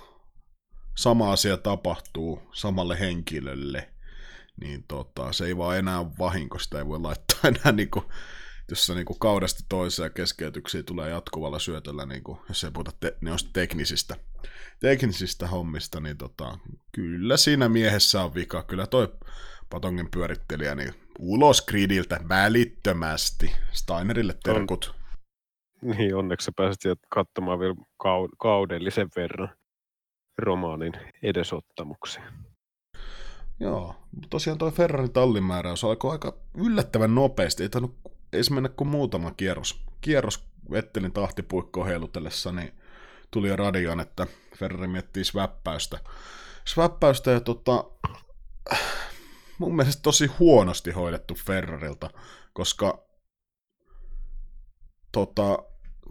[0.97, 3.92] sama asia tapahtuu samalle henkilölle,
[4.61, 8.11] niin tota, se ei vaan enää vahinko, sitä ei voi laittaa enää niinku,
[8.69, 13.35] jos se niinku kaudesta toiseen keskeytyksiä tulee jatkuvalla syötöllä, niinku, jos ei puhuta te, niin
[13.53, 14.15] teknisistä,
[14.79, 16.57] teknisistä hommista, niin tota,
[16.91, 18.63] kyllä siinä miehessä on vika.
[18.63, 19.07] Kyllä toi
[19.69, 23.55] Patongen pyörittelijä, niin ulos gridiltä välittömästi.
[23.71, 24.95] Steinerille terkut.
[25.83, 27.75] On, niin, onneksi sä pääsit katsomaan vielä
[28.37, 29.55] kaudellisen verran
[30.37, 32.23] romaanin edesottamuksia.
[33.59, 33.95] Joo,
[34.29, 37.63] tosiaan toi Ferrarin tallimääräys alkoi aika yllättävän nopeasti.
[37.63, 37.95] Ei tainnut
[38.33, 39.83] edes mennä kuin muutama kierros.
[40.01, 42.73] Kierros Vettelin tahtipuikkoon heilutellessa, niin
[43.31, 45.99] tuli jo radioon, että Ferrari miettii sväppäystä.
[46.65, 47.83] Sväppäystä ja tota,
[49.57, 52.09] mun mielestä tosi huonosti hoidettu Ferrarilta,
[52.53, 53.03] koska
[55.11, 55.57] tota,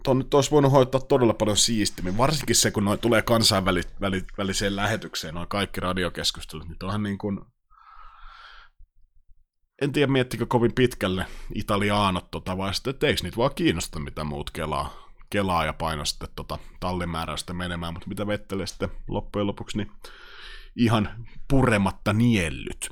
[0.03, 5.33] ton nyt olisi voinut hoitaa todella paljon siistimmin, varsinkin se, kun noin tulee kansainväliseen lähetykseen,
[5.33, 7.39] noin kaikki radiokeskustelut, niin onhan niin kuin,
[9.81, 14.23] en tiedä miettikö kovin pitkälle italiaanot tota, vai sitten, että eikö niitä vaan kiinnosta, mitä
[14.23, 19.77] muut kelaa, kelaa ja paino sitten tota, tallimääräystä menemään, mutta mitä vettelee sitten loppujen lopuksi,
[19.77, 19.91] niin
[20.75, 22.89] ihan purematta niellyt.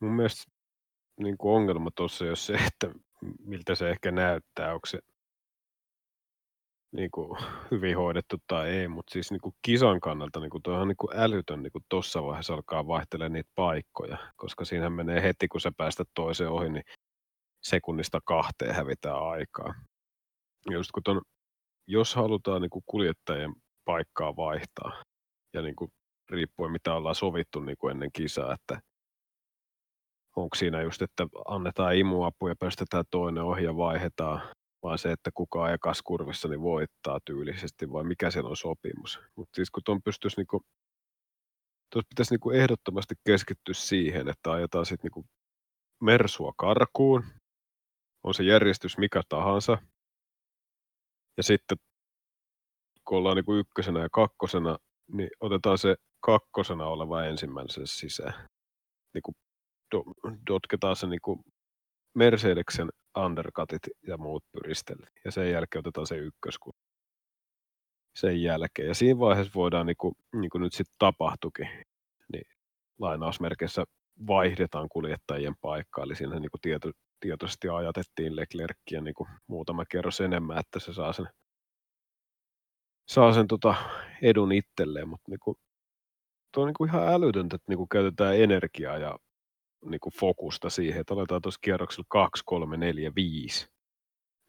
[0.00, 0.52] Mun mielestä
[1.20, 2.90] niin kuin ongelma tuossa jos se, että
[3.38, 4.98] miltä se ehkä näyttää, onko se
[6.92, 7.38] niin kuin,
[7.70, 10.96] hyvin hoidettu tai ei, mutta siis niin kuin kisan kannalta niin kuin tuo on niin
[10.96, 15.72] kuin älytön niin tuossa vaiheessa alkaa vaihtelemaan niitä paikkoja, koska siinä menee heti, kun sä
[15.76, 16.84] päästät toiseen ohi, niin
[17.62, 19.74] sekunnista kahteen hävitään aikaa.
[20.70, 21.22] Just kun ton,
[21.86, 25.02] jos halutaan niin kuin kuljettajien paikkaa vaihtaa,
[25.54, 25.90] ja niin kuin
[26.30, 28.80] riippuen mitä ollaan sovittu niin kuin ennen kisaa, että
[30.36, 34.42] onko siinä just, että annetaan imuapu ja päästetään toinen ohi ja vaihdetaan,
[34.82, 39.20] vaan se, että kuka ekas kurvissa niin voittaa tyylisesti, vai mikä siellä on sopimus.
[39.36, 40.64] Mutta siis kun tuon pystyisi niinku,
[42.08, 45.26] pitäisi niinku ehdottomasti keskittyä siihen, että ajetaan sitten niinku
[46.00, 47.24] mersua karkuun,
[48.24, 49.78] on se järjestys mikä tahansa,
[51.36, 51.78] ja sitten
[53.04, 54.78] kun ollaan niinku ykkösenä ja kakkosena,
[55.12, 58.48] niin otetaan se kakkosena oleva ensimmäisen sisään.
[59.14, 59.34] Niin kuin
[59.94, 60.04] do,
[60.46, 61.40] dotketaan se niin kuin
[62.14, 62.88] Mercedeksen
[63.24, 65.10] undercutit ja muut pyristelet.
[65.24, 66.74] Ja sen jälkeen otetaan se ykkösku.
[68.16, 68.88] Sen jälkeen.
[68.88, 71.68] Ja siinä vaiheessa voidaan, niin kuin, niin kuin nyt sitten tapahtukin,
[72.32, 72.46] niin
[72.98, 73.84] lainausmerkeissä
[74.26, 76.04] vaihdetaan kuljettajien paikkaa.
[76.04, 80.92] Eli siinä niin kuin tieto, tietoisesti ajatettiin Leclercia niin kuin muutama kerros enemmän, että se
[80.92, 81.28] saa sen,
[83.08, 83.74] saa sen tota
[84.22, 85.08] edun itselleen.
[85.08, 85.56] Mutta niin kuin,
[86.54, 89.18] tuo on niin kuin ihan älytöntä, että niin kuin käytetään energiaa ja
[89.84, 93.66] niin kuin fokusta siihen, että aletaan tuossa kierroksella 2, 3, 4, 5.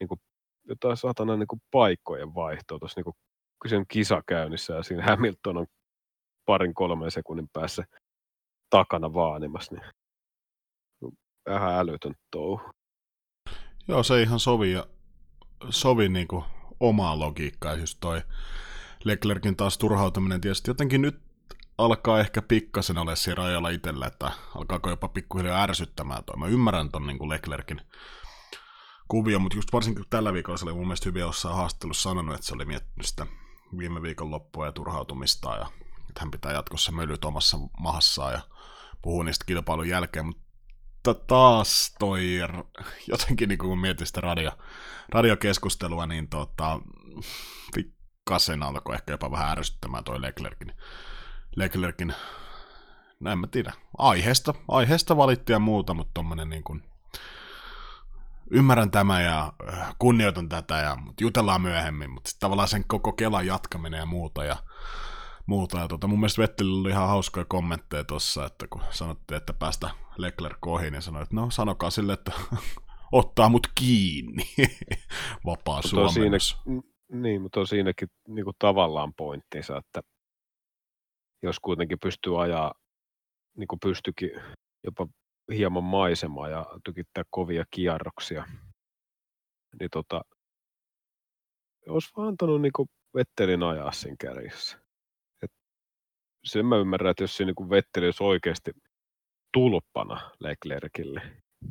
[0.00, 0.20] Niin kuin
[0.68, 3.14] jotain satana niin kuin paikkojen vaihtoa tuossa niin kuin,
[3.62, 5.66] kun se on kisa käynnissä ja siinä Hamilton on
[6.46, 7.84] parin kolmen sekunnin päässä
[8.70, 9.84] takana vaanimassa, niin
[11.48, 12.60] vähän älytön touhu.
[13.88, 14.86] Joo, se ihan sovi, ja
[15.70, 16.44] sovi niin kuin
[16.80, 18.22] omaa logiikkaa, just toi
[19.04, 21.29] Leclerkin taas turhautuminen tietysti jotenkin nyt
[21.84, 26.36] alkaa ehkä pikkasen ole siinä rajalla itsellä, että alkaako jopa pikkuhiljaa ärsyttämään toi.
[26.36, 27.80] Mä ymmärrän ton niin Leclerkin
[29.08, 32.46] kuvio, mutta just varsinkin tällä viikolla se oli mun mielestä hyvin jossain haastattelussa sanonut, että
[32.46, 33.26] se oli miettinyt sitä
[33.78, 35.66] viime viikon loppua ja turhautumista ja
[36.08, 38.40] että hän pitää jatkossa mölyt omassa mahassaan ja
[39.02, 42.38] puhuu niistä kilpailun jälkeen, mutta taas toi,
[43.12, 44.50] jotenkin niin kun mietin sitä radio,
[45.08, 46.80] radiokeskustelua, niin tota,
[47.74, 50.72] pikkasen alkoi ehkä jopa vähän ärsyttämään toi Leclerkin,
[51.56, 52.14] Leclerkin
[53.20, 56.82] näin mä tiedä, aiheesta, aiheesta valittiin ja muuta, mutta tommonen niin kuin,
[58.50, 63.46] ymmärrän tämä ja äh, kunnioitan tätä, ja, mutta jutellaan myöhemmin, mutta tavallaan sen koko Kelan
[63.46, 64.56] jatkaminen ja muuta, ja
[65.46, 65.78] muuta.
[65.78, 69.90] Ja tuota, mun mielestä Vettelillä oli ihan hauskoja kommentteja tuossa, että kun sanottiin, että päästä
[70.16, 72.32] Leclerc ohi, niin sanoi, että no sanokaa sille, että
[73.12, 74.44] ottaa mut kiinni.
[75.46, 76.36] Vapaa Siinä,
[77.12, 80.00] niin, mutta on siinäkin niin kuin tavallaan pointtinsa, että
[81.42, 82.72] jos kuitenkin pystyy ajaa,
[83.56, 84.30] niin kuin pystyikin
[84.84, 85.06] jopa
[85.54, 88.44] hieman maisemaa ja tykittää kovia kierroksia,
[89.80, 90.22] niin tota,
[91.88, 92.72] olisi vaan antanut niin
[93.14, 94.78] Vettelin ajaa siinä kärjessä
[96.44, 98.70] sen mä ymmärrän, että jos siinä niin Vetteli olisi oikeasti
[99.52, 101.22] tulppana Leclercille,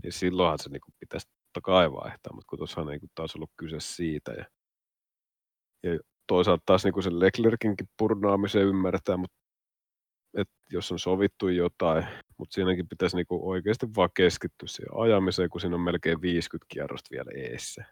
[0.04, 3.36] niin silloinhan se niin kuin pitäisi totta kai vaihtaa, mutta kun tuossa on niin taas
[3.36, 4.32] ollut kyse siitä.
[4.32, 4.46] Ja,
[5.84, 9.38] ja toisaalta taas niin kuin sen Leclercinkin purnaamisen ymmärtää, mutta
[10.34, 15.50] että jos on sovittu jotain, mutta siinäkin pitäisi niin kuin oikeasti vaan keskittyä siihen ajamiseen,
[15.50, 17.84] kun siinä on melkein 50 kierrosta vielä eessä.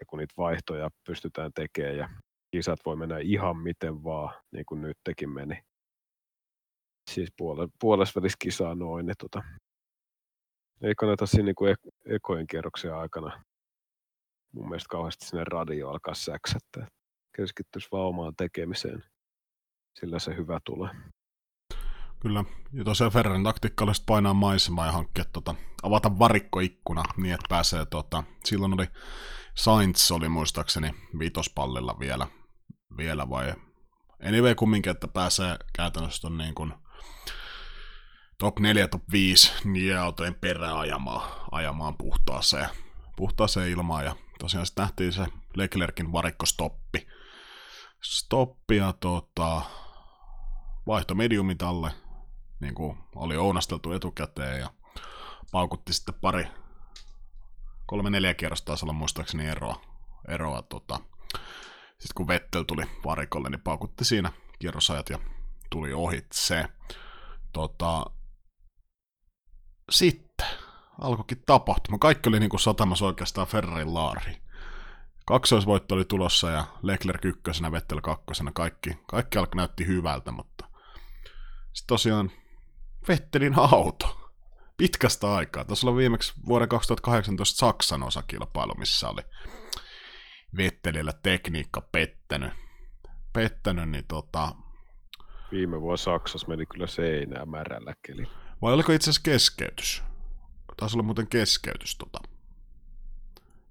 [0.00, 2.08] Ja kun niitä vaihtoja pystytään tekemään ja
[2.50, 5.62] kisat voi mennä ihan miten vaan, niin kuin nyt tekin meni,
[7.10, 9.42] siis puole, puolessa kisaa noin, niin tota,
[10.82, 11.74] ei kannata siinä niin kuin
[12.06, 13.44] ekojen kierroksen aikana
[14.52, 16.86] mun mielestä kauheasti sinne radio alkaa säksättää.
[17.36, 19.04] Keskittyisi vaan omaan tekemiseen.
[20.00, 20.90] Sillä se hyvä tulee.
[22.20, 22.44] Kyllä.
[22.72, 27.86] Ja tosiaan Ferrarin taktiikka olisi painaa maisemaa ja hankkia tota, avata varikkoikkuna niin, että pääsee
[27.86, 28.86] tota, silloin oli
[29.54, 32.26] Sainz oli muistaakseni viitospallilla vielä,
[32.96, 33.54] vielä vai
[34.28, 36.72] anyway kumminkin, että pääsee käytännössä ton niin kuin
[38.38, 42.68] top 4, top 5 niiden autojen perään ajamaan, ajamaan puhtaaseen,
[43.16, 44.04] puhtaaseen ilmaan.
[44.04, 45.26] Ja tosiaan sitten nähtiin se
[45.56, 47.06] Leclerkin varikkostoppi.
[48.02, 49.62] Stoppi ja tota,
[50.86, 51.90] vaihto mediumin alle,
[52.60, 54.70] niin kuin oli ounasteltu etukäteen ja
[55.52, 56.48] paukutti sitten pari,
[57.86, 59.80] kolme neljä kierrosta taisi olla muistaakseni eroa,
[60.28, 61.00] eroa tota.
[61.90, 65.18] sitten kun Vettel tuli varikolle, niin paukutti siinä kierrosajat ja
[65.70, 66.64] tuli ohitse.
[67.52, 68.06] Tota,
[69.90, 70.46] sitten
[71.00, 71.98] alkoikin tapahtuma.
[71.98, 74.36] Kaikki oli niin kuin satamassa oikeastaan Ferrarin laari.
[75.26, 78.52] Kaksoisvoitto oli tulossa ja Leclerc ykkösenä, Vettel kakkosena.
[78.52, 80.64] Kaikki, kaikki alkoi näytti hyvältä, mutta
[81.72, 82.30] sitten tosiaan
[83.08, 84.30] Vettelin auto.
[84.76, 85.64] Pitkästä aikaa.
[85.64, 89.22] Tuossa oli viimeksi vuoden 2018 Saksan osakilpailu, missä oli
[90.56, 92.52] Vettelillä tekniikka pettänyt.
[93.32, 94.52] Pettänyt, niin tota...
[95.52, 98.26] Viime vuonna Saksassa meni kyllä seinää märällä keli.
[98.62, 100.02] Vai oliko itse asiassa keskeytys?
[100.76, 102.18] Taisi olla muuten keskeytys tota.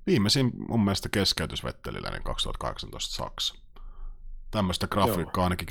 [0.07, 3.55] Viimeisin mun mielestä keskeytys Vettelillä niin 2018 Saksa.
[4.51, 5.67] Tämmöistä grafiikkaa ainakin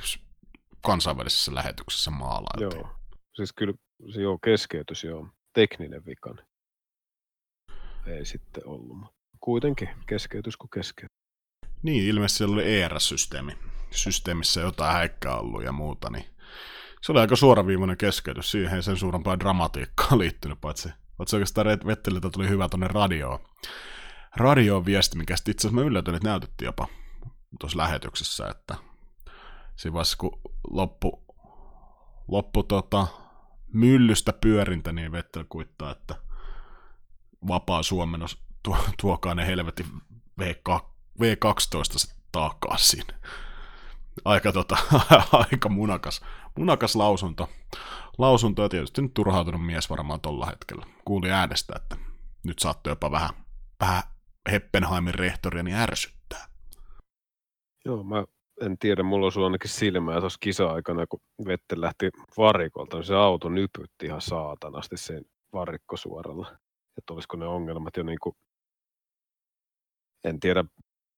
[0.80, 2.80] kansainvälisessä lähetyksessä maalailtiin.
[2.80, 2.96] Joo,
[3.36, 3.74] siis kyllä
[4.14, 6.34] se joo, keskeytys joo, tekninen vika.
[8.06, 11.16] Ei sitten ollut, mutta kuitenkin keskeytys kuin keskeytys.
[11.82, 13.52] Niin, ilmeisesti siellä oli ERS-systeemi.
[13.90, 16.24] Systeemissä jotain häikkää ollut ja muuta, niin
[17.02, 18.50] se oli aika suoraviivainen keskeytys.
[18.50, 23.38] Siihen sen suurempaa dramatiikkaa liittynyt, paitsi, paitsi oikeastaan Vetteliltä tuli hyvä tuonne radioon.
[24.36, 26.88] Radioon viesti, mikä sitten itse asiassa mä yllätyin, että näytettiin jopa
[27.60, 28.74] tuossa lähetyksessä, että
[29.76, 31.24] siinä vaiheessa kun loppu,
[32.28, 33.06] loppu tota,
[33.72, 36.14] myllystä pyörintä, niin Vettel kuittaa, että
[37.48, 39.86] vapaa suomennos tuo, tuokaa ne helvetin
[40.40, 40.80] V2,
[41.22, 43.04] V12 takaisin
[44.24, 44.76] aika, tota,
[45.32, 46.20] aika munakas,
[46.58, 47.48] munakas lausunto.
[48.18, 48.62] lausunto.
[48.62, 50.86] Ja tietysti nyt turhautunut mies varmaan tuolla hetkellä.
[51.04, 51.96] Kuuli äänestä, että
[52.42, 53.30] nyt saatte jopa vähän,
[53.80, 54.02] vähän
[54.50, 56.46] Heppenheimin rehtoria niin ärsyttää.
[57.84, 58.24] Joo, mä
[58.60, 63.48] en tiedä, mulla on ainakin silmää tuossa kisa-aikana, kun Vette lähti varikolta, niin se auto
[63.48, 66.56] nypytti ihan saatanasti sen varikkosuoralla.
[66.98, 68.36] Että olisiko ne ongelmat jo niin kuin,
[70.24, 70.64] en tiedä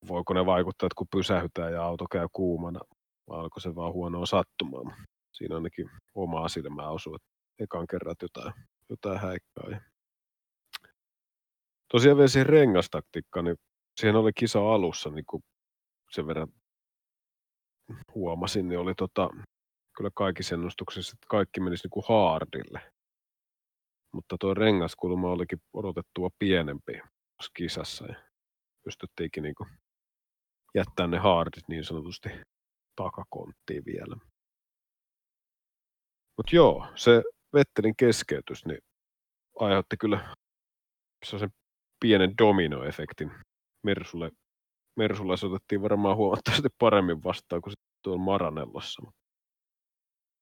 [0.08, 2.80] voiko ne vaikuttaa, että kun pysähytään ja auto käy kuumana,
[3.28, 4.96] vai onko se vaan huonoa sattumaa.
[5.32, 7.28] Siinä ainakin omaa silmää osuu, että
[7.58, 8.52] ekan kerran jotain,
[8.88, 9.88] jotain häikkää.
[11.92, 13.56] Tosiaan vielä siihen rengastaktiikkaan, niin
[14.00, 15.42] siihen oli kisa alussa, niin kuin
[16.10, 16.48] sen verran
[18.14, 19.30] huomasin, niin oli tota,
[19.96, 22.92] kyllä kaikissa ennustuksissa, että kaikki menisi niin kuin hardille.
[24.14, 27.00] Mutta tuo rengaskulma olikin odotettua pienempi
[27.56, 28.14] kisassa ja
[28.84, 29.68] pystyttiinkin niin kuin
[30.74, 32.28] jättää ne hardit niin sanotusti
[32.96, 34.16] takakonttiin vielä.
[36.36, 37.22] Mutta joo, se
[37.52, 38.80] Vettelin keskeytys niin
[39.60, 40.34] aiheutti kyllä
[41.24, 41.50] sen
[42.00, 43.30] pienen dominoefektin.
[43.82, 44.30] Mersulle,
[44.98, 47.72] Mersulle se otettiin varmaan huomattavasti paremmin vastaan kuin
[48.02, 49.02] tuolla Maranellossa.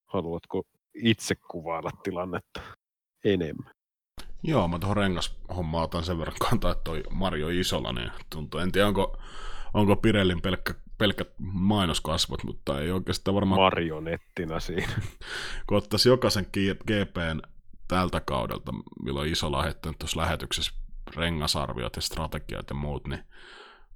[0.07, 0.63] Haluatko
[0.95, 2.61] itse kuvailla tilannetta
[3.25, 3.71] enemmän?
[4.43, 8.61] Joo, mä tuohon rengashommaan otan sen verran kantaa, että toi Mario Isola, niin tuntuu.
[8.61, 9.17] En tiedä, onko,
[9.75, 13.61] onko Pirellin pelkkä, pelkkä mainoskasvot, mutta ei oikeastaan varmaan...
[13.61, 14.93] Marionettina siinä.
[15.67, 16.47] Kun ottaisi jokaisen
[16.87, 17.41] GPn
[17.89, 20.73] tältä kaudelta, milloin Isola on tuossa lähetyksessä
[21.17, 23.25] rengasarviot ja strategiat ja muut, niin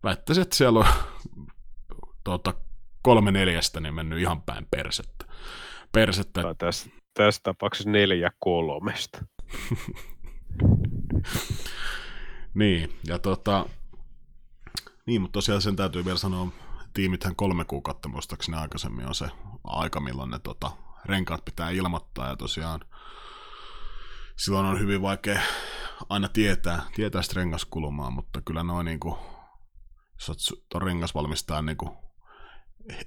[0.04, 0.86] väittäisin, että siellä on
[2.24, 2.54] tuota,
[3.02, 5.24] kolme neljästä niin mennyt ihan päin persettä.
[5.92, 6.42] persettä.
[6.42, 9.24] Tai tässä, tässä tapauksessa neljä kolmesta.
[12.54, 13.66] niin, ja tota,
[15.06, 16.48] niin, mutta tosiaan sen täytyy vielä sanoa,
[16.94, 19.28] tiimithän kolme kuukautta muistaakseni aikaisemmin on se
[19.64, 20.70] aika, milloin ne tota,
[21.04, 22.80] renkaat pitää ilmoittaa, ja tosiaan
[24.36, 25.40] silloin on hyvin vaikea
[26.08, 29.18] aina tietää, tietää sitä rengaskulumaa, mutta kyllä noin niinku,
[30.20, 31.98] jos olet tuon rengasvalmistajan niinku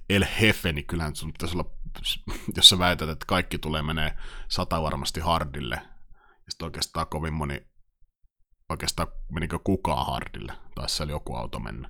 [0.09, 1.72] El Hefe, niin kyllähän sun pitäisi olla,
[2.57, 5.76] jos sä väität, että kaikki tulee menee sata varmasti hardille,
[6.16, 7.68] ja sitten oikeastaan kovin moni,
[8.70, 11.89] oikeastaan menikö kukaan hardille, tai siellä joku auto mennä.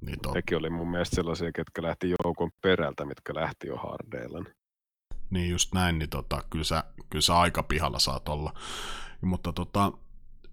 [0.00, 0.32] Niin to...
[0.32, 4.44] Nekin oli mun mielestä sellaisia, ketkä lähti joukon perältä, mitkä lähti jo hardeilla.
[5.30, 8.52] Niin just näin, niin tota, kyllä, sä, kyllä sä aika pihalla saat olla.
[9.20, 9.92] Mutta tota,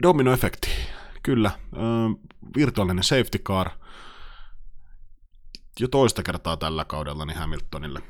[0.03, 0.69] dominoefekti,
[1.23, 1.51] kyllä.
[1.73, 1.79] Ö,
[2.57, 3.69] virtuaalinen safety car,
[5.79, 8.01] jo toista kertaa tällä kaudella niin Hamiltonille.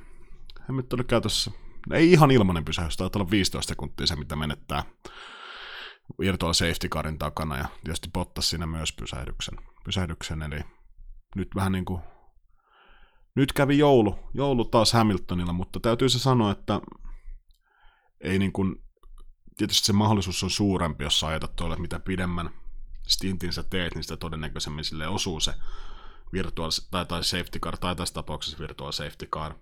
[0.68, 1.51] Hamilton oli käytössä,
[1.93, 4.84] ei ihan ilmanen pysähdys, taitaa olla 15 sekuntia se, mitä menettää
[6.20, 9.57] virtual safety carin takana, ja tietysti Bottas siinä myös pysähdyksen.
[9.86, 10.59] pysähdyksen eli
[11.36, 12.01] nyt vähän niin kuin,
[13.36, 16.82] nyt kävi joulu, joulu taas Hamiltonilla, mutta täytyy se sanoa, että
[18.22, 18.84] ei niin kuin,
[19.57, 22.49] tietysti se mahdollisuus on suurempi, jos sä ajatat tuolle, mitä pidemmän
[23.07, 25.53] stintin sä teet, niin sitä todennäköisemmin sille osuu se
[26.34, 29.53] virtual, tai, tai safety car, tai tässä tapauksessa virtual safety car.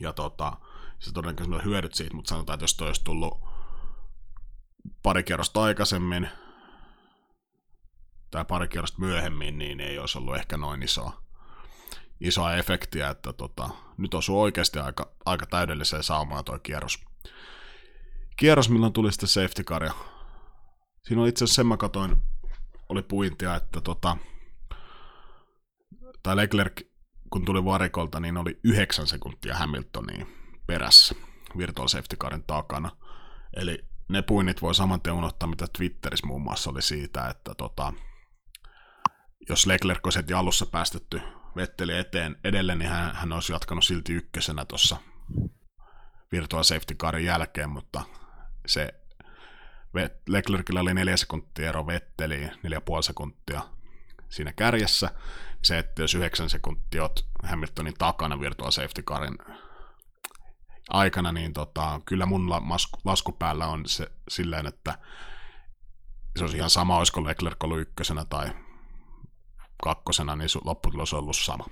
[0.00, 0.52] Ja tota,
[0.98, 3.40] se todennäköisesti hyödyt siitä, mutta sanotaan, että jos toi olisi tullut
[5.02, 6.28] pari kierrosta aikaisemmin,
[8.30, 11.22] tai pari kierrosta myöhemmin, niin ei olisi ollut ehkä noin isoa,
[12.20, 16.98] isoa efektiä, että tota, nyt osuu oikeasti aika, aika täydelliseen saumaan tuo kierros.
[18.36, 19.90] Kierros, milloin tuli sitten safety car,
[21.02, 22.16] siinä oli itse asiassa sen mä katoin,
[22.88, 24.16] oli puintia, että tota,
[26.22, 26.80] tai Leclerc,
[27.30, 30.26] kun tuli varikolta, niin oli 9 sekuntia Hamiltoniin
[30.66, 31.14] perässä
[31.58, 32.90] virtual safety carin takana.
[33.56, 37.92] Eli ne puinnit voi saman tien unohtaa, mitä Twitterissä muun muassa oli siitä, että tota,
[39.48, 41.20] jos Leclerc olisi heti alussa päästetty
[41.56, 44.96] Vetteli eteen edelleen, niin hän, hän olisi jatkanut silti ykkösenä tuossa
[46.32, 48.02] virtual safety carin jälkeen, mutta
[48.66, 48.94] se
[50.28, 53.60] Leclercillä oli neljä sekuntia ero Vetteliin, neljä puoli sekuntia
[54.28, 55.10] siinä kärjessä.
[55.62, 59.38] Se, että jos yhdeksän sekuntia olet Hamiltonin takana virtual safety carin
[60.90, 62.50] aikana, niin tota, kyllä mun
[63.04, 64.98] lasku päällä on se silleen, että
[66.38, 68.50] se olisi ihan sama, olisiko Leclerc ollut ykkösenä tai
[69.82, 71.64] kakkosena, niin lopputulos on ollut sama.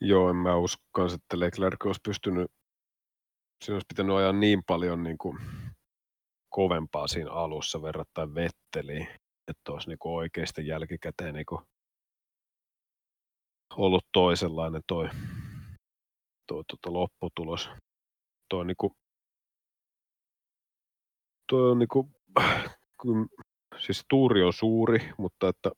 [0.00, 2.50] Joo, en mä usko että Leclerc olisi pystynyt,
[3.64, 5.38] siinä olisi pitänyt ajaa niin paljon niin kuin
[6.48, 9.08] kovempaa siinä alussa verrattain Vetteliin,
[9.48, 11.46] että olisi niin oikeasti jälkikäteen niin
[13.76, 15.08] ollut toisenlainen toi,
[16.46, 17.70] toi toi lopputulos.
[18.48, 18.92] Toi, niin kuin,
[21.48, 22.14] toi on niin kuin,
[23.02, 23.28] kun,
[23.78, 25.70] siis tuuri on suuri, mutta että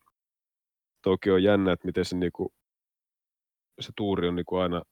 [1.03, 2.49] toki on jännä, että miten se, niin kuin,
[3.81, 4.83] se tuuri on niin kuin aina,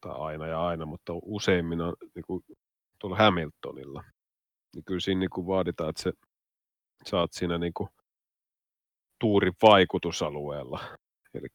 [0.00, 2.42] tai aina ja aina, mutta useimmin on niin kuin,
[2.98, 4.04] tuolla Hamiltonilla.
[4.74, 6.12] Niin kyllä siinä niin kuin vaaditaan, että se,
[7.06, 7.88] saat siinä niin kuin,
[9.20, 10.80] tuurin vaikutusalueella.
[11.34, 11.46] Eli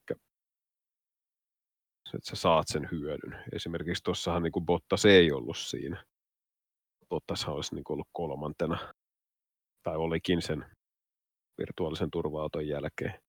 [2.15, 3.43] että sä saat sen hyödyn.
[3.53, 6.03] Esimerkiksi tuossahan niin Bottas ei ollut siinä.
[7.09, 8.93] Bottas olisi niin ollut kolmantena,
[9.83, 10.65] tai olikin sen
[11.57, 13.19] virtuaalisen turva jälkeen.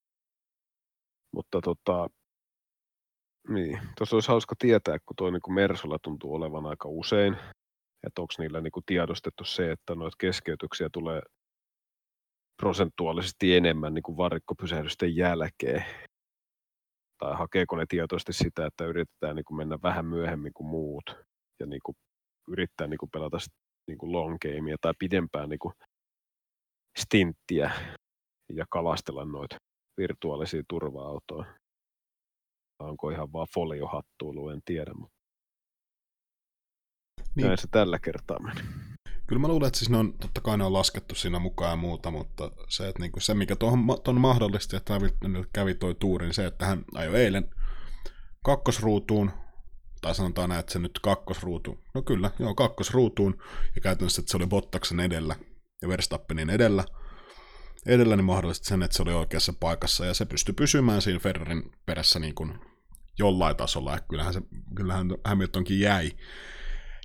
[1.32, 2.08] Mutta tota,
[3.48, 7.36] niin, tuossa olisi hauska tietää, kun tuo niin Mersolla tuntuu olevan aika usein,
[8.06, 11.22] että onko niillä niin tiedostettu se, että noita keskeytyksiä tulee
[12.56, 15.84] prosentuaalisesti enemmän niin kuin varikkopysähdysten jälkeen.
[17.18, 21.04] Tai hakeeko ne tietoisesti sitä, että yritetään niin kuin mennä vähän myöhemmin kuin muut
[21.60, 21.96] ja niin kuin
[22.48, 23.38] yrittää niin kuin pelata
[23.88, 25.74] niin kuin long gamea tai pidempään niin kuin
[26.98, 27.70] stinttiä
[28.52, 29.56] ja kalastella noita
[29.96, 31.54] virtuaalisia turva-autoja.
[32.78, 35.16] Onko ihan vaan foliohattuilu, en tiedä, mutta
[37.34, 37.46] Niin.
[37.46, 38.60] näin se tällä kertaa meni.
[39.26, 41.76] Kyllä mä luulen, että siis ne on, totta kai ne on laskettu siinä mukaan ja
[41.76, 45.94] muuta, mutta se, että niinku, se mikä tuohon ma- tuon mahdollisti, että Hamilton kävi toi
[45.94, 47.50] tuurin, se, että hän ajoi eilen
[48.44, 49.30] kakkosruutuun,
[50.02, 53.42] tai sanotaan näin, että se nyt kakkosruutu, no kyllä, joo, kakkosruutuun,
[53.74, 55.36] ja käytännössä, että se oli Bottaksen edellä
[55.82, 56.84] ja Verstappenin edellä,
[57.86, 61.72] edellä niin mahdollisti sen, että se oli oikeassa paikassa, ja se pystyi pysymään siinä Ferrarin
[61.86, 62.58] perässä niin kuin
[63.18, 64.40] jollain tasolla, ja kyllähän, se,
[64.76, 66.12] kyllähän Hamiltonkin jäi,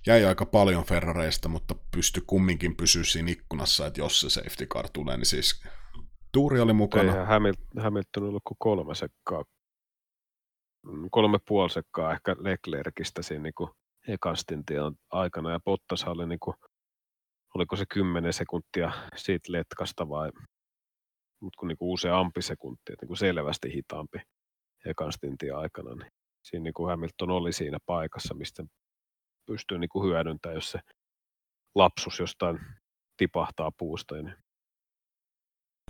[0.08, 4.90] jäi aika paljon Ferrareista, mutta pystyi kumminkin pysyä siinä ikkunassa, että jos se safety car
[4.94, 5.64] tulee, niin siis
[6.32, 7.12] tuuri oli mukana.
[7.12, 9.44] Eihän Hamil- Hamilton ollut kuin kolme sekkaa,
[11.12, 13.70] kolme puoli sekkaa ehkä Leclercistä siinä niin
[14.08, 14.78] ekan stintin
[15.12, 16.56] aikana, ja Bottas oli niin kuin,
[17.56, 20.32] oliko se 10 sekuntia siitä letkasta vai,
[21.42, 24.18] mutta kun niin kuin useampi sekuntia, niin kuin selvästi hitaampi
[24.86, 25.12] ekan
[25.56, 26.12] aikana, niin
[26.44, 28.64] siinä niin kuin Hamilton oli siinä paikassa, mistä
[29.46, 30.80] pystyy niin kuin hyödyntämään, jos se
[31.76, 32.60] lapsus jostain
[33.18, 34.36] tipahtaa puusta, niin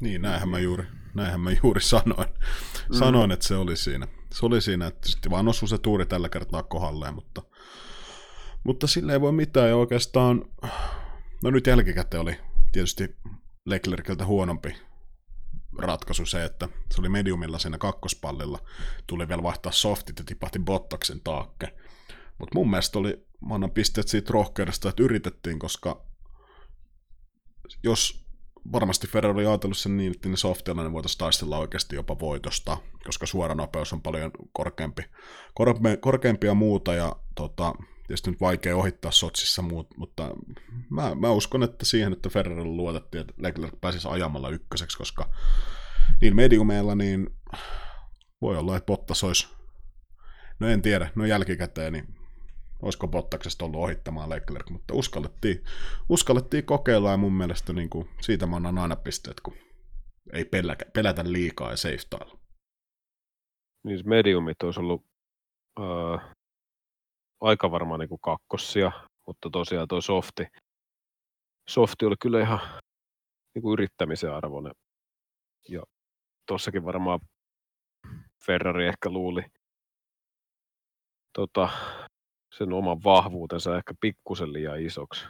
[0.02, 0.84] Niin, näinhän mä juuri,
[1.14, 2.28] näinhän mä juuri sanoin.
[2.90, 2.96] Mm.
[2.98, 4.08] Sanoin, että se oli siinä.
[4.34, 7.42] Se oli siinä, että sitten vaan osui se tuuri tällä kertaa kohdalleen, mutta,
[8.64, 9.70] mutta sille ei voi mitään.
[9.70, 10.46] Ja oikeastaan,
[11.44, 12.38] no nyt jälkikäteen oli
[12.72, 13.16] tietysti
[13.66, 14.76] Leclerciltä huonompi
[15.78, 18.60] ratkaisu se, että se oli mediumilla siinä kakkospallilla.
[19.08, 21.68] Tuli vielä vaihtaa softit ja tipahti Bottaksen taakke.
[22.40, 26.06] Mutta mun mielestä oli, mä annan pisteet siitä rohkeudesta, että yritettiin, koska
[27.84, 28.26] jos
[28.72, 32.78] varmasti Ferrari oli ajatellut sen niin, että ne softilla ne voitaisiin taistella oikeasti jopa voitosta,
[33.06, 35.04] koska suora nopeus on paljon korkeampi,
[35.54, 37.74] korpe, korkeampi ja muuta, ja tota,
[38.08, 40.36] tietysti nyt vaikea ohittaa Sotsissa muut, mutta
[40.90, 45.30] mä, mä uskon, että siihen, että Ferrarilla luotettiin, että Leclerc pääsisi ajamalla ykköseksi, koska
[46.22, 47.30] niin mediumeilla niin
[48.42, 49.48] voi olla, että Bottas olisi,
[50.60, 52.21] no en tiedä, no jälkikäteen, niin
[52.82, 55.64] olisiko Bottaksesta ollut ohittamaan Leclerc, mutta uskallettiin,
[56.10, 59.54] uskallettiin kokeilla ja mun mielestä niin kuin, siitä mä annan aina pisteet, kun
[60.34, 62.40] ei pelätä, pelätä liikaa ja safetailla.
[63.84, 65.06] niin mediumit olisi ollut
[65.80, 66.18] öö,
[67.42, 68.92] aika varmaan niin kuin kakkossia,
[69.28, 70.46] mutta tosiaan tuo softi,
[71.70, 72.60] softi oli kyllä ihan
[73.56, 74.74] niin kuin yrittämisen arvoinen.
[75.70, 75.84] Ja
[76.48, 77.20] tossakin varmaan
[78.46, 79.42] Ferrari ehkä luuli
[81.34, 81.70] tota,
[82.54, 85.26] sen oman vahvuutensa ehkä pikkusen liian isoksi.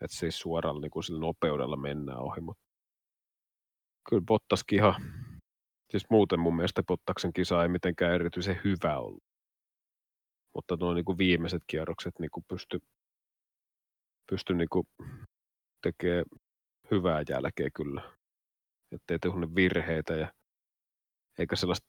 [0.00, 2.40] Että siis suoralla niin kuin sillä nopeudella mennään ohi.
[2.40, 2.62] Mutta
[4.08, 4.94] kyllä Bottaskin ihan,
[5.90, 9.22] siis muuten mun mielestä Bottaksen kisa ei mitenkään erityisen hyvä ollut.
[10.54, 12.80] Mutta nuo niin kuin viimeiset kierrokset niin kuin pysty,
[14.30, 14.86] pysty niin kuin
[15.82, 16.24] tekemään
[16.90, 18.02] hyvää jälkeä kyllä.
[18.92, 20.32] Että ei tehnyt virheitä ja
[21.38, 21.86] eikä sellaista,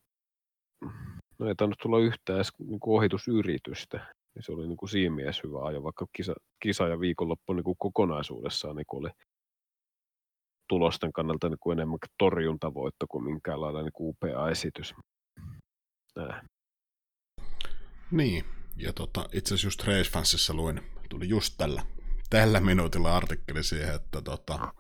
[1.40, 4.16] no ei tainnut tulla yhtään edes niin ohitusyritystä.
[4.36, 7.64] Ja se oli niin kuin siinä mielessä hyvä ajo, vaikka kisa, kisa ja viikonloppu niin
[7.64, 9.10] kuin kokonaisuudessaan niin kuin oli
[10.70, 14.94] tulosten kannalta niin kuin enemmän torjuntavoitto kuin minkäänlainen niin kuin upea esitys.
[16.16, 16.50] Näin.
[18.12, 18.46] Niin,
[18.78, 21.86] ja tota, itse asiassa just Race Fansissa luin, tuli just tällä,
[22.30, 24.74] tällä minuutilla artikkeli siihen, että tota,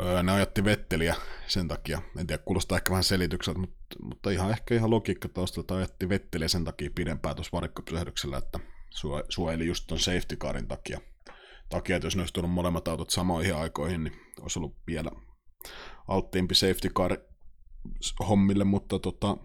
[0.00, 1.14] öö, ne ajotti Vetteliä
[1.46, 5.76] sen takia, en tiedä, kuulostaa ehkä vähän selitykseltä, mutta, mutta ihan ehkä ihan logiikka taustalta
[5.76, 8.58] ajetti Vetteliä sen takia pidempään tuossa varikkopysähdyksellä, että
[8.90, 11.00] suo- suojeli just ton safety carin takia.
[11.68, 15.10] takia, että jos ne olisi tullut molemmat autot samoihin aikoihin, niin olisi ollut vielä
[16.08, 17.16] alttiimpi safety car
[18.28, 19.36] hommille, mutta tota,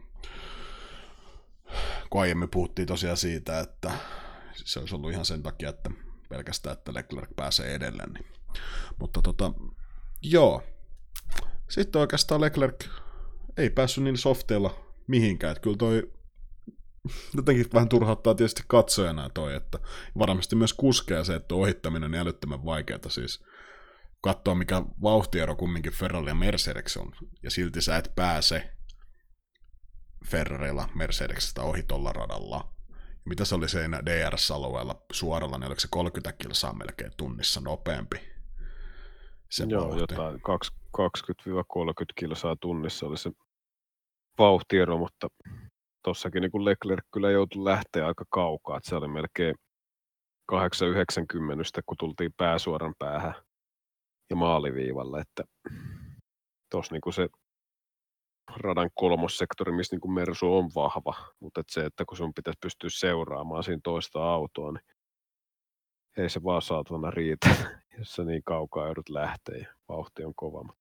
[2.09, 3.91] kun aiemmin puhuttiin tosiaan siitä, että
[4.53, 5.89] se olisi ollut ihan sen takia, että
[6.29, 8.13] pelkästään, että Leclerc pääsee edelleen.
[8.13, 8.25] Niin.
[8.99, 9.53] Mutta tota,
[10.21, 10.63] joo.
[11.69, 12.85] Sitten oikeastaan Leclerc
[13.57, 15.51] ei päässyt niin softeilla mihinkään.
[15.51, 16.11] Että kyllä toi
[17.35, 19.79] jotenkin vähän turhauttaa tietysti katsojana toi, että
[20.17, 22.99] varmasti myös kuskea se, että ohittaminen on niin älyttömän vaikeaa.
[23.07, 23.43] Siis
[24.21, 27.11] katsoa, mikä vauhtiero kumminkin Ferrari ja Mercedes on,
[27.43, 28.73] ja silti sä et pääse
[30.25, 32.73] Ferrarilla Mercedeksestä ohi tuolla radalla.
[33.25, 38.36] Mitä se oli siinä DRS-alueella suoralla, niin oliko se 30 kilsaa melkein tunnissa nopeampi?
[39.51, 39.99] Se Joo, vauhti.
[39.99, 43.31] jotain kaks- 20-30 kilsaa tunnissa oli se
[44.37, 45.27] vauhtiero, mutta
[46.03, 49.55] tossakin niin Leclerc kyllä joutui lähteä aika kaukaa, että se oli melkein
[50.51, 53.33] 8-90, kun tultiin pääsuoran päähän
[54.29, 55.43] ja maaliviivalle, että
[56.71, 57.27] tuossa niin se
[58.55, 62.89] radan kolmossektori, missä niin Mersu on vahva, mutta et se, että kun sun pitäisi pystyä
[62.93, 64.96] seuraamaan siinä toista autoa, niin
[66.17, 67.49] ei se vaan saatana riitä,
[67.97, 70.73] jos sä niin kaukaa joudut lähteä ja vauhti on kova.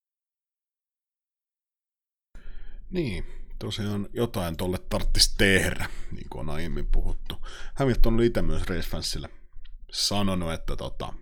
[2.90, 3.24] Niin,
[3.58, 7.34] tosiaan jotain tolle tarttisi tehdä, niin kuin on aiemmin puhuttu.
[7.74, 9.28] Hamilton oli itse myös Racefansille
[9.92, 11.14] sanonut, että tota,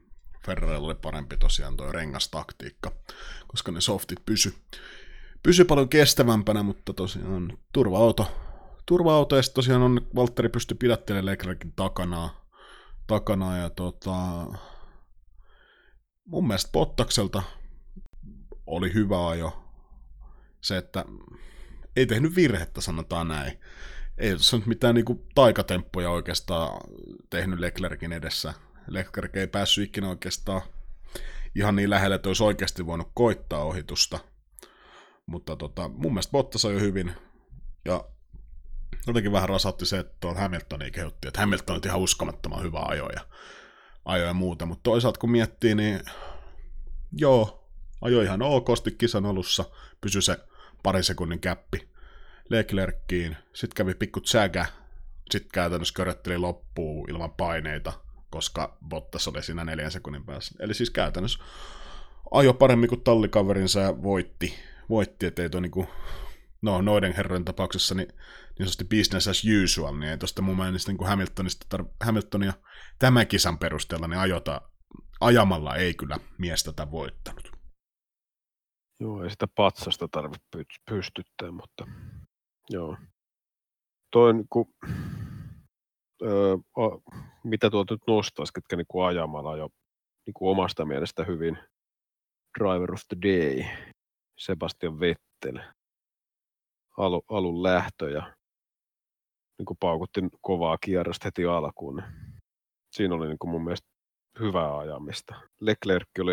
[0.47, 2.93] Ferrarilla oli parempi tosiaan tuo rengastaktiikka,
[3.47, 4.55] koska ne softit pysy,
[5.43, 8.27] pysy paljon kestävämpänä, mutta tosiaan turva-auto,
[8.87, 12.44] turva-auto ja tosiaan on, Valtteri pystyi pidättelemään Leclerkin takana,
[13.07, 14.47] takana ja tota,
[16.27, 17.43] mun mielestä Bottakselta
[18.67, 19.65] oli hyvä ajo.
[20.61, 21.05] Se, että
[21.97, 23.61] ei tehnyt virhettä, sanotaan näin.
[24.19, 26.81] Ei tässä nyt mitään niinku taikatemppuja oikeastaan
[27.31, 28.55] tehnyt Leclerkin edessä.
[28.87, 30.63] Leclerc ei päässyt ikinä oikeastaan
[31.55, 34.19] ihan niin lähelle, että olisi oikeasti voinut koittaa ohitusta.
[35.27, 37.13] Mutta tota, mun mielestä Bottas on jo hyvin.
[37.85, 38.05] Ja
[39.07, 43.09] jotenkin vähän rasatti se, että tuolla Hamiltonia kehutti, että Hamilton on ihan uskomattoman hyvä ajo
[43.09, 43.21] ja,
[44.05, 44.67] ajo ja muuta.
[44.67, 46.01] Mutta toisaalta kun miettii, niin
[47.13, 47.69] joo,
[48.01, 49.65] ajo ihan okosti kisan alussa,
[50.01, 50.37] pysy se
[50.83, 51.89] pari sekunnin käppi
[52.49, 54.67] Leclerckiin, sitten kävi pikku tsägä,
[55.31, 57.93] sitten käytännössä körötteli loppuun ilman paineita,
[58.31, 60.55] koska Bottas oli siinä neljän sekunnin päässä.
[60.61, 61.39] Eli siis käytännössä
[62.31, 64.55] ajo paremmin kuin tallikaverinsa ja voitti,
[64.89, 65.87] voitti ettei tuo niinku,
[66.65, 70.91] no noiden herrojen tapauksessa niin, niin sanotusti business as usual, niin ei tuosta mun mielestä
[70.91, 72.53] niin kuin Hamiltonista, tar- Hamiltonia
[72.99, 74.61] tämän kisan perusteella niin ajota,
[75.21, 77.53] ajamalla ei kyllä mies tätä voittanut.
[79.01, 81.87] Joo, ei sitä patsasta tarvitse pystyttää, mutta
[82.71, 82.97] joo.
[84.13, 84.75] Toin, kun,
[86.23, 86.57] öö,
[87.45, 89.69] mitä tuolta nyt nostaisi, ketkä niin kuin ajamalla jo
[90.27, 91.59] niin kuin omasta mielestä hyvin
[92.59, 93.65] Driver of the Day,
[94.39, 95.59] Sebastian Vettel,
[96.97, 98.35] alu, alun lähtö ja
[99.59, 102.03] niin kuin paukutti kovaa kierrosta heti alkuun.
[102.93, 103.89] Siinä oli niin kuin mun mielestä
[104.41, 105.35] hyvää ajamista.
[105.61, 106.33] Leclerc oli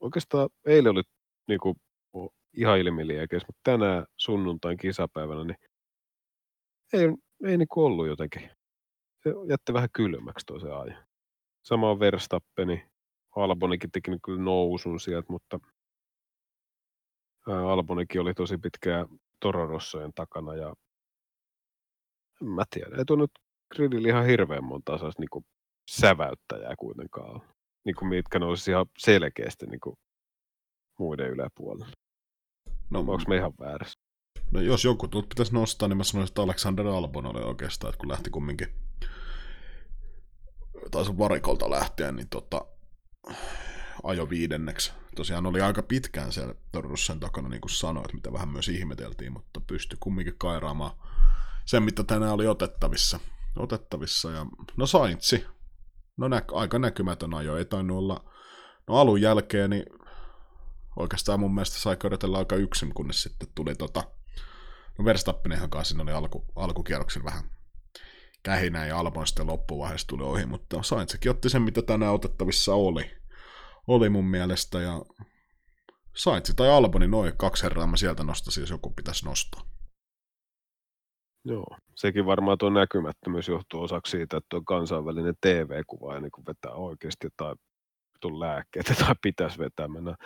[0.00, 1.02] oikeastaan eilen oli
[1.48, 1.76] niin kuin,
[2.56, 5.56] ihan ilmiliekeis, mutta tänään sunnuntain kisapäivänä, niin
[6.92, 7.00] ei,
[7.44, 8.50] ei niin kuin ollut jotenkin.
[9.22, 11.06] Se jätti vähän kylmäksi toisen ajan.
[11.62, 12.86] Sama on Verstappeni.
[13.36, 15.60] Albonikin teki kyllä nousun sieltä, mutta
[17.46, 19.06] Albonikin oli tosi pitkään
[19.40, 20.74] Tororossojen takana ja
[22.42, 23.30] en mä tiedä, ei tuo nyt
[23.74, 25.44] gridillä ihan hirveän monta sellaista niin
[25.90, 27.42] säväyttäjää kuitenkaan ole.
[27.84, 29.96] Niin kuin mitkä nousi ihan selkeästi niin kuin
[30.98, 31.86] muiden yläpuolella.
[32.90, 34.00] No, Onko me ihan väärässä?
[34.50, 38.08] No jos joku pitäisi nostaa, niin mä sanoisin, että Alexander Albon oli oikeastaan, että kun
[38.08, 38.68] lähti kumminkin
[40.90, 42.66] taisi varikolta lähteä, niin tota,
[44.02, 44.92] ajo viidenneksi.
[45.16, 49.60] Tosiaan oli aika pitkään siellä Torrussen takana, niin kuin sanoit, mitä vähän myös ihmeteltiin, mutta
[49.60, 50.92] pystyi kumminkin kairaamaan
[51.64, 53.20] sen, mitä tänään oli otettavissa.
[53.56, 54.46] otettavissa ja,
[54.76, 55.46] no Saintsi,
[56.16, 58.30] no nä- aika näkymätön ajo, ei tainnut olla,
[58.88, 59.84] no alun jälkeen, niin
[60.96, 64.04] oikeastaan mun mielestä sai körötellä aika yksin, kunnes sitten tuli tota,
[64.98, 67.44] no Verstappenenhan kanssa siinä oli alku, alkukierroksen vähän
[68.42, 73.19] kähinä ja Albon sitten loppuvaiheessa tuli ohi, mutta Saintsikin otti sen, mitä tänään otettavissa oli,
[73.94, 75.02] oli mun mielestä, ja
[76.16, 79.62] Saintsi tai Alboni, noin kaksi herraa mä sieltä nostaisin, jos joku pitäisi nostaa.
[81.44, 86.72] Joo, sekin varmaan tuo näkymättömyys johtuu osaksi siitä, että tuo kansainvälinen TV-kuva ja niin vetää
[86.72, 87.56] oikeasti jotain
[88.40, 90.16] lääkkeitä tai pitäisi vetää mennä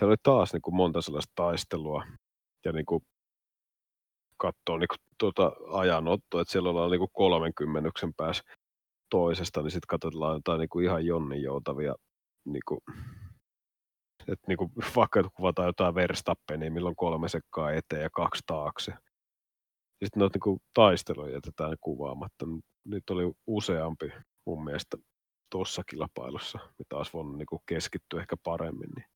[0.00, 2.04] siellä oli taas niin kuin monta sellaista taistelua
[2.64, 3.02] ja niin kuin
[4.36, 8.42] katsoo niin kuin tuota ajanottoa, että siellä ollaan niin kuin 30 päässä
[9.10, 11.94] toisesta, niin sitten katsotaan jotain niin kuin ihan jonnin joutavia,
[12.44, 12.80] niin kuin,
[14.20, 18.92] että niin kuin, vaikka kuvataan jotain Verstappenia, milloin kolme sekkaa eteen ja kaksi taakse.
[20.04, 22.46] Sitten noita niin taisteluja jätetään kuvaamatta.
[22.84, 24.12] Nyt oli useampi
[24.46, 24.96] mun mielestä
[25.50, 28.90] tuossa kilpailussa, mitä olisi voinut niin kuin keskittyä ehkä paremmin.
[28.96, 29.06] Niin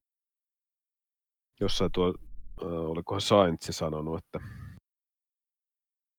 [1.61, 2.15] jossain tuo,
[2.63, 4.41] äh, olikohan Saintsi sanonut, että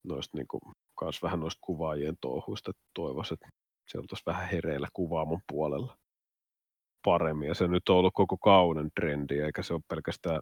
[0.04, 0.62] noista niin kuin,
[1.00, 3.48] kans vähän noista kuvaajien touhuista, että toivoisi, että
[3.88, 5.98] se oltaisiin vähän hereillä kuvaamon puolella
[7.06, 7.48] paremmin.
[7.48, 10.42] Ja se nyt on ollut koko kauden trendi, eikä se ole pelkästään,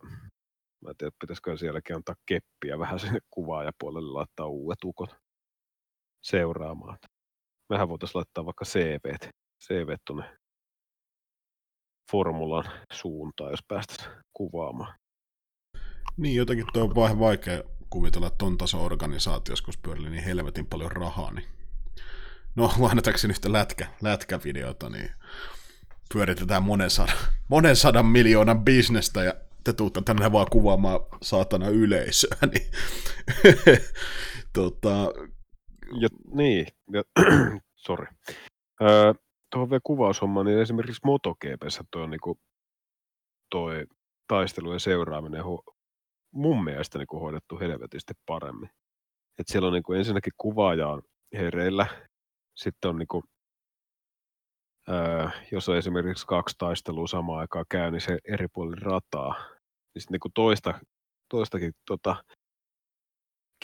[0.84, 5.16] mä en tiedä, pitäisikö sielläkin antaa keppiä vähän sinne kuvaajapuolelle laittaa uudet ukot
[6.24, 6.98] seuraamaan.
[7.70, 9.16] Mehän voitaisiin laittaa vaikka CV,
[9.68, 10.38] CV tuonne
[12.12, 14.94] formulan suuntaan, jos päästäisiin kuvaamaan.
[16.18, 20.92] Niin, jotenkin tuo on vähän vaikea kuvitella, ton tason organisaatio, kun pyörii niin helvetin paljon
[20.92, 21.48] rahaa, niin
[22.56, 25.10] no lainatakseni yhtä lätkä, lätkävideota, niin
[26.14, 29.34] pyöritetään monen sadan, monen sadan miljoonan bisnestä ja
[29.64, 32.72] te tuutte tänne vaan kuvaamaan saatana yleisöä, niin
[34.54, 34.90] tota...
[36.02, 37.04] ja, niin, ja,
[37.86, 38.08] sorry.
[38.82, 39.14] Öö,
[39.52, 42.40] tuohon vielä kuvaushommaan, niin esimerkiksi MotoGPssä tuo, niin kuin,
[43.50, 43.86] toi
[44.28, 45.44] taistelujen seuraaminen
[46.34, 48.70] mun mielestä niin hoidettu helvetisti paremmin.
[49.40, 51.02] Et siellä on niin kuin ensinnäkin kuvaaja on
[51.34, 51.88] hereillä,
[52.56, 53.24] sitten on niin kuin,
[55.52, 59.34] jos on esimerkiksi kaksi taistelua samaan aikaan käy, niin eri puolin rataa,
[59.96, 60.80] niin sitten niin toista,
[61.30, 62.16] toistakin tota,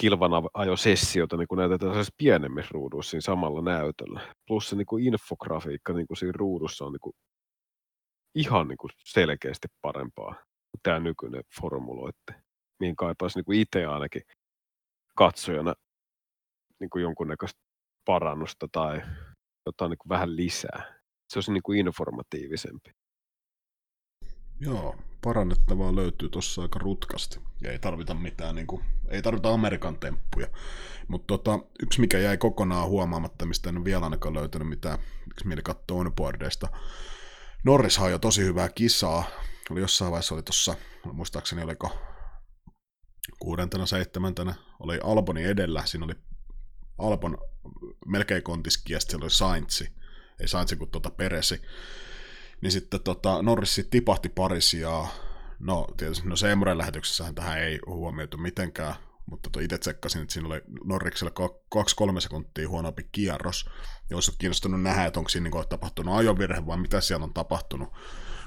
[0.01, 4.35] kilvan ajosessiota niin näytetään pienemmissä ruuduissa siinä samalla näytöllä.
[4.47, 7.13] Plus se niin infografiikka niin siinä ruudussa on niin kuin
[8.35, 10.33] ihan niin kuin selkeästi parempaa
[10.71, 12.33] kuin tämä nykyinen formuloitte,
[12.79, 14.21] mihin kaipaisi niin itse ainakin
[15.15, 15.73] katsojana
[16.79, 17.59] niin jonkunnäköistä
[18.05, 19.01] parannusta tai
[19.65, 20.98] jotain niin kuin vähän lisää.
[21.29, 22.91] Se olisi niin kuin informatiivisempi.
[24.59, 27.39] Joo, parannettavaa löytyy tuossa aika rutkasti.
[27.61, 30.47] Ja ei tarvita mitään, niin kuin, ei tarvita Amerikan temppuja.
[31.07, 35.47] Mutta tota, yksi, mikä jäi kokonaan huomaamatta, mistä en ole vielä ainakaan löytänyt mitään, miksi
[35.47, 36.67] mieli katsoo onboardeista.
[37.63, 39.23] Norris jo tosi hyvää kisaa.
[39.69, 40.75] Oli jossain vaiheessa, oli tuossa,
[41.13, 41.97] muistaakseni oliko
[43.39, 45.85] kuudentena, seitsemäntenä, oli Alboni edellä.
[45.85, 46.13] Siinä oli
[46.97, 47.37] Albon
[48.05, 49.98] melkein kontiski ja sitten oli Saintsi.
[50.39, 51.61] Ei Saintsi kuin tuota Peresi
[52.61, 55.07] niin sitten tota, Norris tipahti Parisi ja
[55.59, 60.47] no tietysti no Seemuren lähetyksessähän tähän ei huomioitu mitenkään, mutta to itse tsekkasin, että siinä
[60.47, 61.31] oli Norriksella
[62.15, 63.69] 2-3 sekuntia huonompi kierros.
[64.09, 67.89] Ja olisi kiinnostunut nähdä, että onko siinä niin tapahtunut ajovirhe vai mitä siellä on tapahtunut,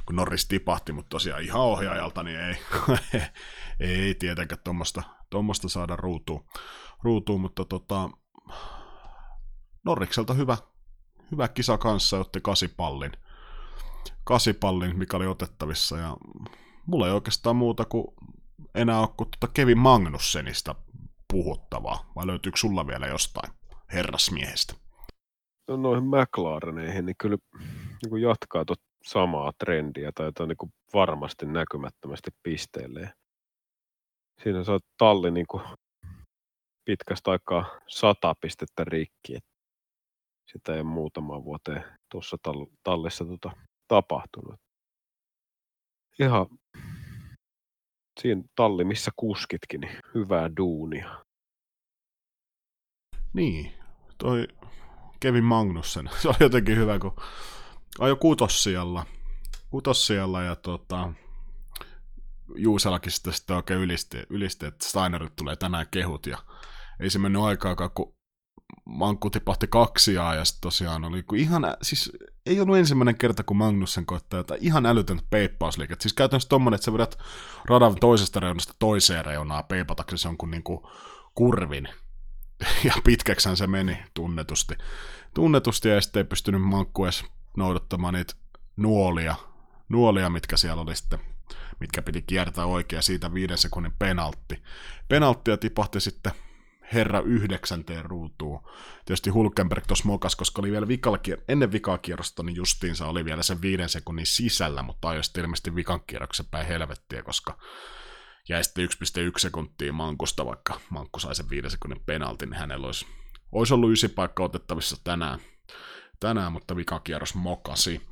[0.07, 2.57] kun Norris tipahti, mutta tosiaan ihan ohjaajalta niin ei,
[3.81, 4.61] ei tietenkään
[5.31, 6.45] tuommoista saada ruutuun,
[7.03, 8.11] ruutuun mutta tota,
[9.85, 10.57] Norrikselta hyvä,
[11.33, 13.13] hyvä kisa kanssa, otti kasipallin
[14.25, 15.99] kasipallin, mikä oli otettavissa.
[15.99, 16.17] Ja
[16.87, 18.07] mulla ei oikeastaan muuta kuin
[18.75, 20.75] enää ole kuin tuota Kevin Magnussenista
[21.33, 22.13] puhuttavaa.
[22.17, 23.53] Vai löytyykö sulla vielä jostain
[23.93, 24.75] herrasmiehestä?
[25.69, 27.37] No noihin McLareneihin, niin kyllä
[28.11, 33.13] niin jatkaa tuota samaa trendiä tai jotain niin varmasti näkymättömästi pisteelle.
[34.43, 35.47] Siinä saa talli niin
[36.85, 39.39] pitkästä aikaa sata pistettä rikki.
[40.53, 42.37] Sitä ei muutama vuoteen tuossa
[42.85, 43.51] tallissa tota
[43.89, 44.61] tapahtunut.
[46.19, 46.47] Ihan
[48.21, 51.25] siinä talli, missä kuskitkin, niin hyvää duunia.
[53.33, 53.73] Niin,
[54.19, 54.49] toi
[55.21, 57.17] Kevin Magnussen, se oli jotenkin hyvä, kun
[57.99, 59.07] ajo kutossijalla,
[59.71, 61.13] kutossijalla ja tota,
[62.57, 66.39] Juuselakin sitten, sitten oikein ylisti, ylisti, että Steinerille tulee tänään kehut ja
[67.01, 68.15] ei se mennyt aikaakaan, kun
[68.85, 72.13] Mankku tipahti kaksia ja sitten tosiaan oli ihan, siis
[72.47, 76.03] ei ollut ensimmäinen kerta, kun Magnussen koittaa jotain ihan älytöntä peippausliikettä.
[76.03, 77.19] Siis käytännössä tommonen, että sä vedät
[77.65, 80.91] radan toisesta reunasta toiseen reunaan peipataksesi jonkun niinku
[81.35, 81.89] kurvin.
[82.85, 84.75] Ja pitkäksään se meni tunnetusti.
[85.35, 87.25] Tunnetusti ja sitten ei pystynyt Mankku edes
[87.57, 88.35] noudattamaan niitä
[88.77, 89.37] nuolia,
[89.89, 91.19] nuolia, mitkä siellä oli sitten
[91.81, 94.63] mitkä piti kiertää oikein, siitä viiden sekunnin penaltti.
[95.09, 96.33] Penalttia tipahti sitten
[96.95, 98.61] herra yhdeksänteen ruutuun.
[99.05, 101.19] Tietysti Hulkenberg tuossa mokas, koska oli vielä vikalla,
[101.49, 106.01] ennen vikaa kierrosta, niin justiinsa oli vielä sen viiden sekunnin sisällä, mutta ajoi ilmeisesti vikan
[106.07, 107.59] kierroksen päin helvettiä, koska
[108.49, 113.07] jäi sitten 1,1 sekuntia Mankusta, vaikka Mankku sai sen viiden sekunnin penaltin, niin hänellä olisi,
[113.53, 115.39] olisi ollut ysi paikka otettavissa tänään,
[116.21, 118.03] tänään mutta vikakierros mokasi.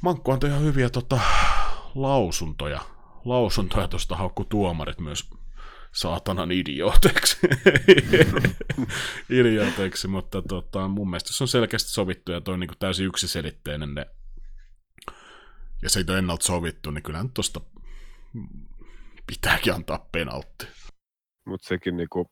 [0.00, 1.20] Mankku antoi ihan hyviä tota,
[1.94, 2.80] lausuntoja,
[3.24, 5.30] lausuntoja tuosta haukku tuomarit myös
[5.96, 7.38] saatanan idiooteksi.
[9.30, 13.94] idiooteksi, mutta tota, mun mielestä se on selkeästi sovittu ja toi niin kuin täysin yksiselitteinen
[13.94, 14.06] ne,
[15.82, 17.60] ja se ei ole ennalta sovittu, niin kyllähän tuosta
[19.26, 20.66] pitääkin antaa penaltti.
[21.46, 22.30] Mutta sekin, niinku,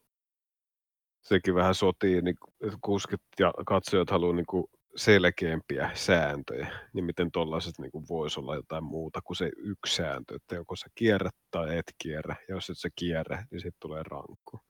[1.23, 2.37] sekin vähän sotii, niin
[2.81, 9.21] kuskit ja katsojat haluaa niinku selkeämpiä sääntöjä, niin miten tuollaiset niin voisi olla jotain muuta
[9.23, 12.89] kuin se yksi sääntö, että joko sä kierrät tai et kierrä, ja jos et sä
[12.97, 14.61] kierrä, niin sitten tulee rankku.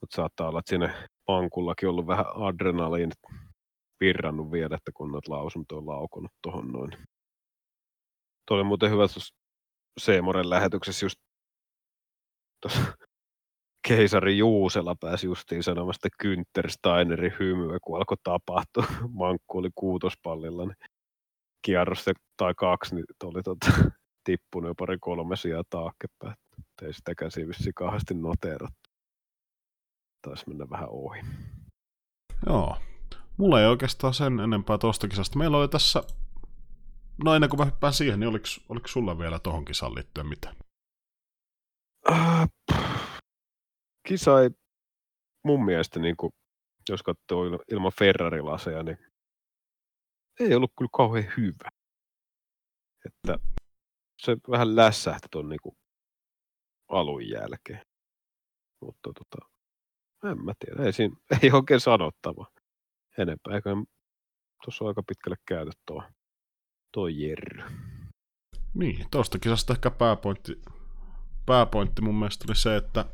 [0.00, 3.10] Mutta saattaa olla, että siinä pankullakin ollut vähän adrenaliin
[4.00, 6.90] virrannut vielä, että kun noita lausuntoja on laukunut tuohon noin.
[8.48, 9.34] Tuo oli muuten hyvä tuossa
[10.00, 11.16] Seemoren lähetyksessä just
[12.62, 12.80] tuossa
[13.88, 18.84] keisari Juusela pääsi justiin sanomasta Günther Steinerin hymyä, kun alkoi tapahtua.
[19.18, 20.76] Mankku oli kuutospallilla, niin
[21.62, 22.04] kierros
[22.36, 23.66] tai kaksi, niin oli tota,
[24.24, 26.34] tippunut jo pari kolme sijaa taakkepäin.
[26.82, 28.90] Ei sitäkään siinä kahdesti noteerattu.
[30.22, 31.20] Taisi mennä vähän ohi.
[32.46, 32.76] Joo.
[33.36, 35.38] Mulla ei oikeastaan sen enempää tosta kisasta.
[35.38, 36.02] Meillä oli tässä,
[37.24, 40.56] no ennen kuin mä hyppään siihen, niin oliko, oliko sulla vielä tohon kisaan liittyen mitään?
[42.10, 42.48] Uh,
[44.08, 44.50] kisa ei
[45.44, 46.32] mun mielestä, niin kuin,
[46.88, 48.98] jos katsoo ilman Ferrari-laseja, niin
[50.40, 51.68] ei ollut kyllä kauhean hyvä.
[53.06, 53.38] Että
[54.22, 55.76] se vähän lässähti tuon niin
[56.88, 57.80] alun jälkeen.
[58.80, 59.50] Mutta tota,
[60.30, 62.46] en mä tiedä, ei, siinä, ei oikein sanottava.
[63.18, 63.70] Enempää, eikä
[64.64, 66.02] tuossa aika pitkälle käyty tuo,
[66.92, 67.62] tuo Jerry.
[68.74, 70.62] Niin, tuosta kisasta ehkä pääpointti,
[71.46, 73.04] pääpointti mun mielestä oli se, että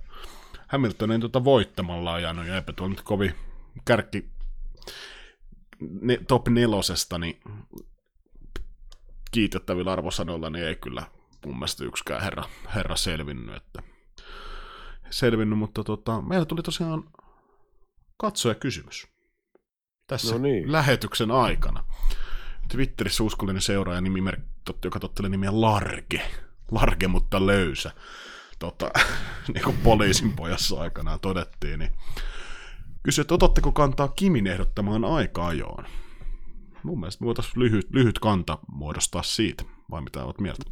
[0.73, 3.35] Hamilton ei tuota voittamalla ajanut ja eipä tuo nyt kovin
[3.85, 4.31] kärkki
[6.01, 7.41] ne, top nelosesta, niin
[9.31, 11.07] kiitettävillä arvosanoilla niin ei kyllä
[11.47, 12.45] mun mielestä yksikään herra,
[12.75, 13.83] herra selvinnyt, että
[15.11, 17.05] selvinnyt, mutta tota, meillä tuli tosiaan
[18.17, 19.09] katsoja kysymys
[20.11, 20.73] tässä No niin.
[20.73, 21.85] lähetyksen aikana.
[22.69, 24.47] Twitterissä uskollinen seuraaja nimimerkki,
[24.85, 26.31] joka tottelee nimiä Large.
[26.71, 27.93] Large, mutta löysä.
[28.61, 28.91] Tota,
[29.55, 31.91] niin kuin poliisin pojassa aikanaan todettiin, niin
[33.03, 35.85] kysyi, että otatteko kantaa Kimin ehdottamaan aika-ajoon?
[36.83, 40.63] Mun mielestä voitaisiin lyhyt, lyhyt kanta muodostaa siitä, vai mitä olet mieltä?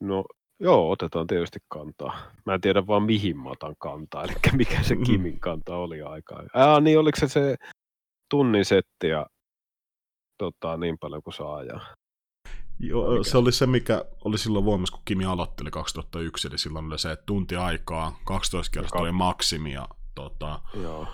[0.00, 0.24] No
[0.60, 2.32] joo, otetaan tietysti kantaa.
[2.46, 5.04] Mä en tiedä vaan mihin mä otan kantaa, eli mikä se Mm.
[5.04, 6.42] Kimin kanta oli aikaa.
[6.54, 7.56] Ää, niin oliko se se
[8.30, 9.26] tunnin setti ja
[10.38, 11.94] tota, niin paljon kuin saa ajaa.
[12.82, 16.86] Joo, Mikä se oli se, mikä oli silloin voimassa, kun Kimi aloitteli 2001, eli silloin
[16.86, 21.06] oli se että tunti aikaa, 12 kertaa oli maksimi ja tota, Joo.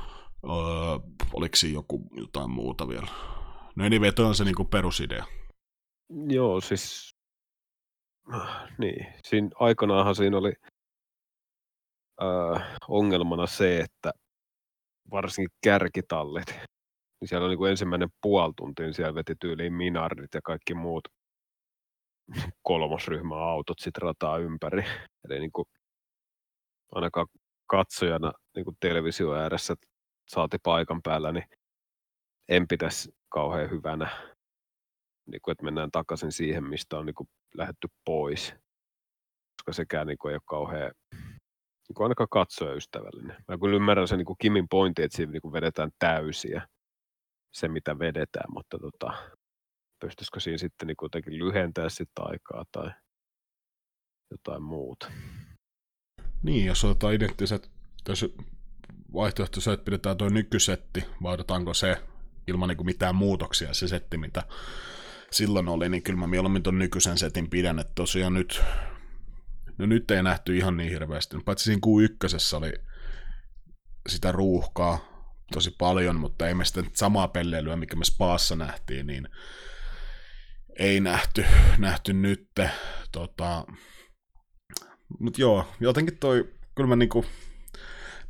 [0.44, 0.98] öö,
[1.32, 3.06] oliko siinä joku jotain muuta vielä?
[3.76, 5.24] No anyway, toi on se niinku perusidea.
[6.28, 7.14] Joo, siis
[8.78, 10.52] niin, siinä aikanaanhan siinä oli
[12.22, 14.12] äh, ongelmana se, että
[15.10, 16.46] varsinkin kärkitallit,
[17.20, 20.74] niin siellä oli niin kuin ensimmäinen puoli tuntia, niin siellä veti tyyliin minardit ja kaikki
[20.74, 21.08] muut
[22.62, 24.84] kolmosryhmän autot sit rataa ympäri.
[25.24, 25.66] Eli niin kuin
[26.92, 27.26] ainakaan
[27.66, 29.74] katsojana niin kuin televisio ääressä
[30.28, 31.44] saati paikan päällä, niin
[32.48, 34.10] en pitäisi kauhean hyvänä,
[35.26, 38.54] niin kuin, että mennään takaisin siihen, mistä on niin kuin lähdetty pois.
[39.56, 40.92] Koska sekään niin kuin, ei ole kauhean
[41.88, 43.36] niin kuin ainakaan katsojaystävällinen.
[43.48, 46.68] Mä kyllä ymmärrän sen niin kuin Kimin pointin, että siinä niin kuin vedetään täysiä
[47.52, 49.32] se, mitä vedetään, mutta tota,
[50.00, 52.90] pystyisikö siinä sitten niin kuin jotenkin lyhentää sitä aikaa tai
[54.30, 55.12] jotain muuta.
[56.42, 57.70] Niin, jos otetaan identtiset,
[58.08, 58.34] jos
[59.12, 61.96] vaihtoehto se, että pidetään tuo nykysetti, vai otetaanko se
[62.46, 64.42] ilman niinku mitään muutoksia, se setti, mitä
[65.30, 68.62] silloin oli, niin kyllä mä mieluummin tuon nykyisen setin pidän, että tosiaan nyt,
[69.78, 72.72] no nyt ei nähty ihan niin hirveästi, paitsi siinä Q1 oli
[74.08, 74.98] sitä ruuhkaa
[75.52, 79.28] tosi paljon, mutta ei me sitä samaa pelleilyä, mikä me Spaassa nähtiin, niin
[80.78, 81.44] ei nähty,
[81.78, 82.48] nähty nyt.
[83.12, 83.64] Tota,
[85.18, 87.22] Mut joo, jotenkin toi, kyllä mä niinku,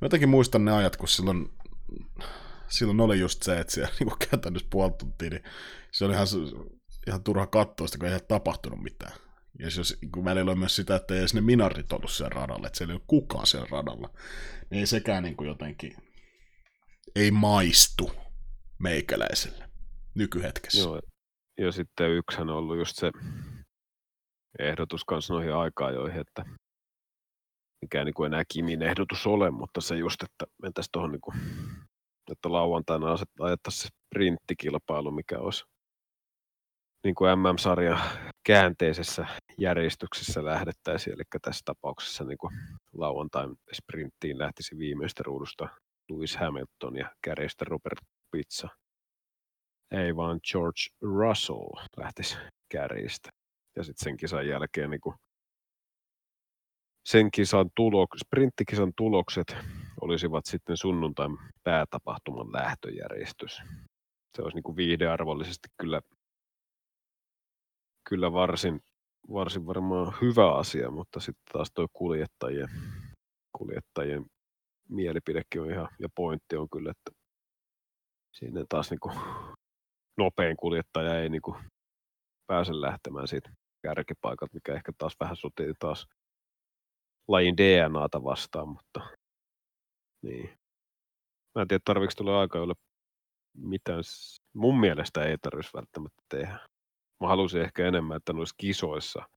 [0.01, 1.51] mä jotenkin muistan ne ajat, kun silloin,
[2.69, 5.45] silloin oli just se, että siellä niinku käytännössä puoli tuntia, niin
[5.93, 6.27] se oli ihan,
[7.07, 9.13] ihan turha katsoa sitä, kun ei tapahtunut mitään.
[9.59, 12.67] Ja jos, kun välillä on myös sitä, että ei edes ne minarit ollut siellä radalla,
[12.67, 14.11] että siellä ei ole kukaan siellä radalla,
[14.71, 15.97] niin ei sekään niinku jotenkin,
[17.15, 18.13] ei maistu
[18.79, 19.69] meikäläiselle
[20.15, 20.79] nykyhetkessä.
[20.79, 21.01] Joo,
[21.59, 23.11] ja sitten yksihän on ollut just se
[24.59, 26.45] ehdotus kanssa noihin aikaajoihin, että
[27.83, 31.37] mikä niin kuin enää Kimin ehdotus ole, mutta se just, että mentäisiin tuohon, niin kuin,
[32.31, 33.07] että lauantaina
[33.41, 35.65] ajettaisiin se sprinttikilpailu, mikä olisi
[37.05, 38.01] niin kuin MM-sarjan
[38.47, 39.27] käänteisessä
[39.59, 42.55] järjestyksessä lähdettäisiin, eli tässä tapauksessa niin kuin
[42.93, 45.69] lauantain sprinttiin lähtisi viimeistä ruudusta
[46.11, 47.99] Lewis Hamilton ja kärjestä Robert
[48.31, 48.69] Pizza.
[49.91, 52.37] Ei vaan George Russell lähtisi
[52.69, 53.31] kärjistä.
[53.77, 55.01] Ja sitten sen kisan jälkeen niin
[57.05, 59.57] sen kisan tulok, sprinttikisan tulokset
[60.01, 63.63] olisivat sitten sunnuntain päätapahtuman lähtöjärjestys.
[64.37, 66.01] Se olisi niin viihdearvollisesti kyllä,
[68.09, 68.81] kyllä varsin,
[69.33, 72.69] varsin varmaan hyvä asia, mutta sitten taas tuo kuljettajien,
[73.59, 74.25] kuljettajien
[74.89, 77.11] mielipidekin on ihan, ja pointti on kyllä, että
[78.33, 79.15] siinä taas niin kuin
[80.19, 81.57] nopein kuljettaja ei niin kuin
[82.47, 83.51] pääse lähtemään siitä
[83.83, 86.07] kärkipaikalta, mikä ehkä taas vähän sotii taas
[87.29, 89.01] lajin DNAta vastaan, mutta
[90.23, 90.59] niin.
[91.55, 92.75] Mä en tiedä, tarvitsi tulla aika jolle
[93.57, 94.03] mitään.
[94.55, 96.59] Mun mielestä ei tarvitsisi välttämättä tehdä.
[97.21, 99.29] Mä halusin ehkä enemmän, että noissa kisoissa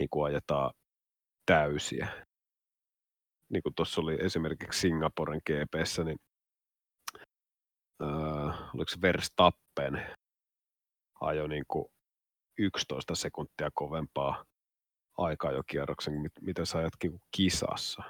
[0.00, 0.70] niin kuin ajetaan
[1.46, 2.08] täysiä.
[3.52, 6.16] Niin kuin tuossa oli esimerkiksi Singaporen GPssä, niin
[8.02, 8.43] öö,
[8.74, 10.06] oliko se Verstappen
[11.20, 11.84] ajo niin kuin
[12.58, 14.44] 11 sekuntia kovempaa
[15.18, 16.92] aikaa jo kierroksen, mit- mitä sä ajat
[17.36, 18.02] kisassa.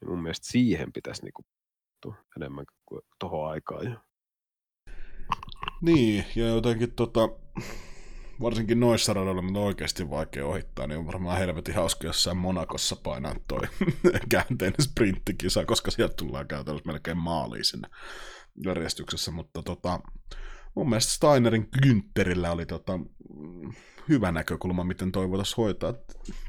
[0.00, 3.86] Ja mun mielestä siihen pitäisi niinku puuttua enemmän kuin tuohon aikaan.
[3.86, 3.96] Jo.
[5.82, 7.20] Niin, ja jotenkin tota,
[8.40, 13.34] varsinkin noissa radoilla, mutta oikeasti vaikea ohittaa, niin on varmaan helvetin hauska jossain Monakossa painaa
[13.48, 13.60] toi
[14.30, 17.88] käänteinen sprinttikisa, koska sieltä tullaan käytännössä melkein maaliin sinne
[18.64, 20.00] järjestyksessä, mutta tota,
[20.74, 23.00] mun mielestä Steinerin Güntherillä oli tota,
[24.08, 25.94] hyvä näkökulma, miten toi voitaisiin hoitaa.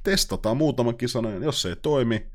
[0.04, 2.28] Testataan muutaman kisan, jos se ei toimi,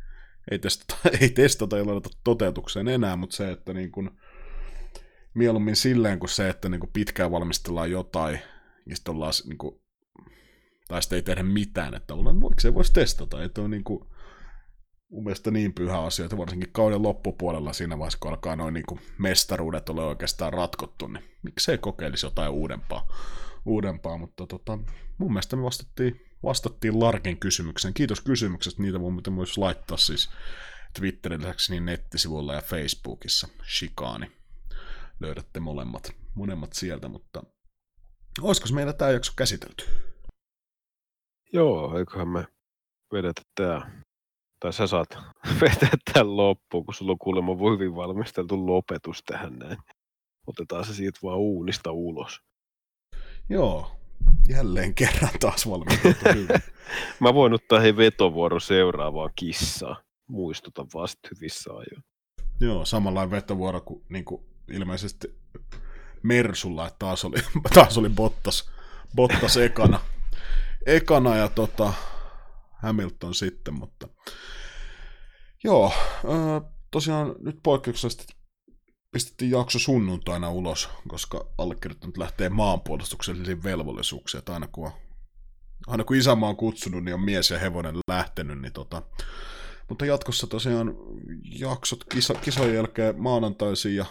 [0.51, 4.17] ei testata, ei testata ja laiteta toteutukseen enää, mutta se, että niin kun,
[5.35, 8.39] mieluummin silleen kuin se, että niin kun pitkään valmistellaan jotain,
[8.87, 9.81] ja sitten ollaan niin kun,
[10.89, 14.09] tai sitten ei tehdä mitään, että ollaan, voiko se voisi testata, että on niin kuin,
[15.11, 19.01] mun mielestä niin pyhä asia, että varsinkin kauden loppupuolella siinä vaiheessa, kun alkaa noin niin
[19.19, 23.09] mestaruudet ole oikeastaan ratkottu, niin miksei kokeilisi jotain uudempaa,
[23.65, 24.79] uudempaa mutta tota,
[25.19, 27.95] mun mielestä me vastattiin, vastattiin Larkin kysymykseen.
[27.95, 30.31] Kiitos kysymyksestä, niitä voi myös laittaa siis
[30.99, 33.49] Twitterin lisäksi niin nettisivuilla ja Facebookissa,
[33.79, 34.33] Shikaani.
[35.21, 37.43] Löydätte molemmat, molemmat sieltä, mutta
[38.41, 39.85] olisiko meillä tämä jakso käsitelty?
[41.53, 42.47] Joo, eiköhän me
[43.13, 44.03] vedetä tämä
[44.61, 45.19] tai sä saat
[45.61, 49.79] vetää tämän loppuun, kun sulla on kuulemma hyvin valmisteltu lopetus tähän näin.
[50.47, 52.41] Otetaan se siitä vaan uunista ulos.
[53.49, 53.91] Joo,
[54.49, 56.49] jälleen kerran taas valmisteltu hyvin.
[57.21, 59.97] Mä voin ottaa hei vetovuoro seuraavaan kissaa.
[60.27, 62.05] Muistutan vasta hyvissä ajoin.
[62.61, 65.35] Joo, samanlainen vetovuoro kuin, niin kuin ilmeisesti
[66.23, 67.37] Mersulla, että taas oli,
[67.75, 68.71] taas oli Bottas,
[69.17, 70.01] Bottas ekana.
[70.87, 71.93] ekana ja tota,
[72.83, 73.96] Hamilton sitten, mutta
[75.67, 75.93] joo,
[76.91, 78.37] tosiaan nyt poikkeuksellisesti
[79.13, 84.93] pistettiin jakso sunnuntaina ulos, koska allekirjoittanut lähtee maanpuolustuksellisiin velvollisuuksiin, että aina kun, on,
[85.87, 89.03] aina kun isämaa on kutsunut, niin on mies ja hevonen lähtenyt, niin tota,
[89.89, 90.95] mutta jatkossa tosiaan
[91.59, 94.07] jaksot kisa, kisojen jälkeen maanantaisin ja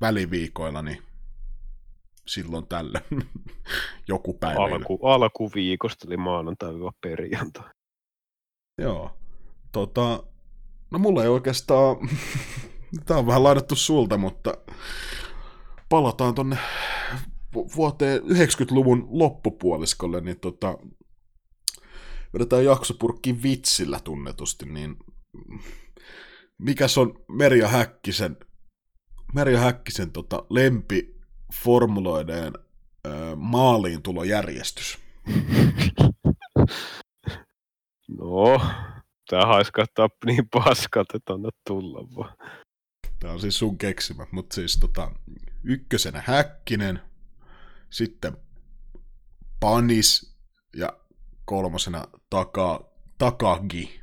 [0.00, 1.02] väliviikoilla, niin
[2.26, 3.00] silloin tällä
[4.08, 4.64] joku päivä.
[4.64, 7.70] Alku, alkuviikosta, eli maanantai-perjantai.
[8.78, 9.16] Joo.
[9.72, 10.22] Tota,
[10.94, 11.96] no mulla ei oikeastaan,
[13.06, 14.54] tämä on vähän lainattu sulta, mutta
[15.88, 16.58] palataan tonne
[17.54, 20.78] vuoteen 90-luvun loppupuoliskolle, niin tota,
[22.34, 24.96] vedetään jaksopurkki vitsillä tunnetusti, niin
[26.58, 28.36] mikä on Merja Häkkisen,
[29.34, 31.16] Merja Häkkisen tota, lempi
[31.54, 32.52] formuloideen
[33.06, 34.98] ö, maaliin tulojärjestys?
[38.18, 38.60] No,
[39.30, 42.36] tää haiskahtaa niin paskat, että anna tulla vaan.
[43.20, 45.10] Tää on siis sun keksimä, mutta siis tota,
[45.64, 47.00] ykkösenä Häkkinen,
[47.90, 48.36] sitten
[49.60, 50.36] Panis
[50.76, 50.92] ja
[51.44, 54.00] kolmosena taka, Takagi.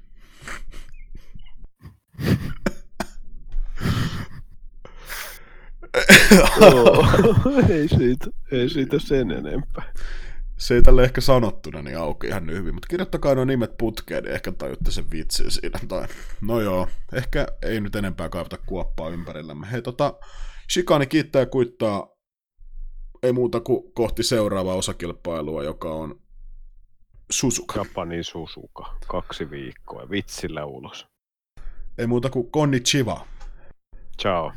[7.69, 9.93] ei, siitä, ei siitä sen enempää.
[10.62, 14.34] Se ei tälle ehkä sanottuna niin auki ihan hyvin, mutta kirjoittakaa nuo nimet putkeen, niin
[14.34, 15.80] ehkä tajutte sen vitsin siinä.
[15.88, 16.07] Tai,
[16.41, 19.72] no joo, ehkä ei nyt enempää kaivata kuoppaa ympärillämme.
[19.72, 20.14] Hei tota,
[20.74, 22.07] Shikani kiittää ja kuittaa
[23.24, 26.22] ei muuta kuin kohti seuraavaa osakilpailua, joka on
[27.32, 27.80] Susuka.
[27.80, 28.97] Japani Susuka.
[29.07, 30.09] Kaksi viikkoa.
[30.09, 31.07] Vitsillä ulos.
[31.97, 33.28] Ei muuta kuin konnichiwa.
[34.22, 34.51] Ciao.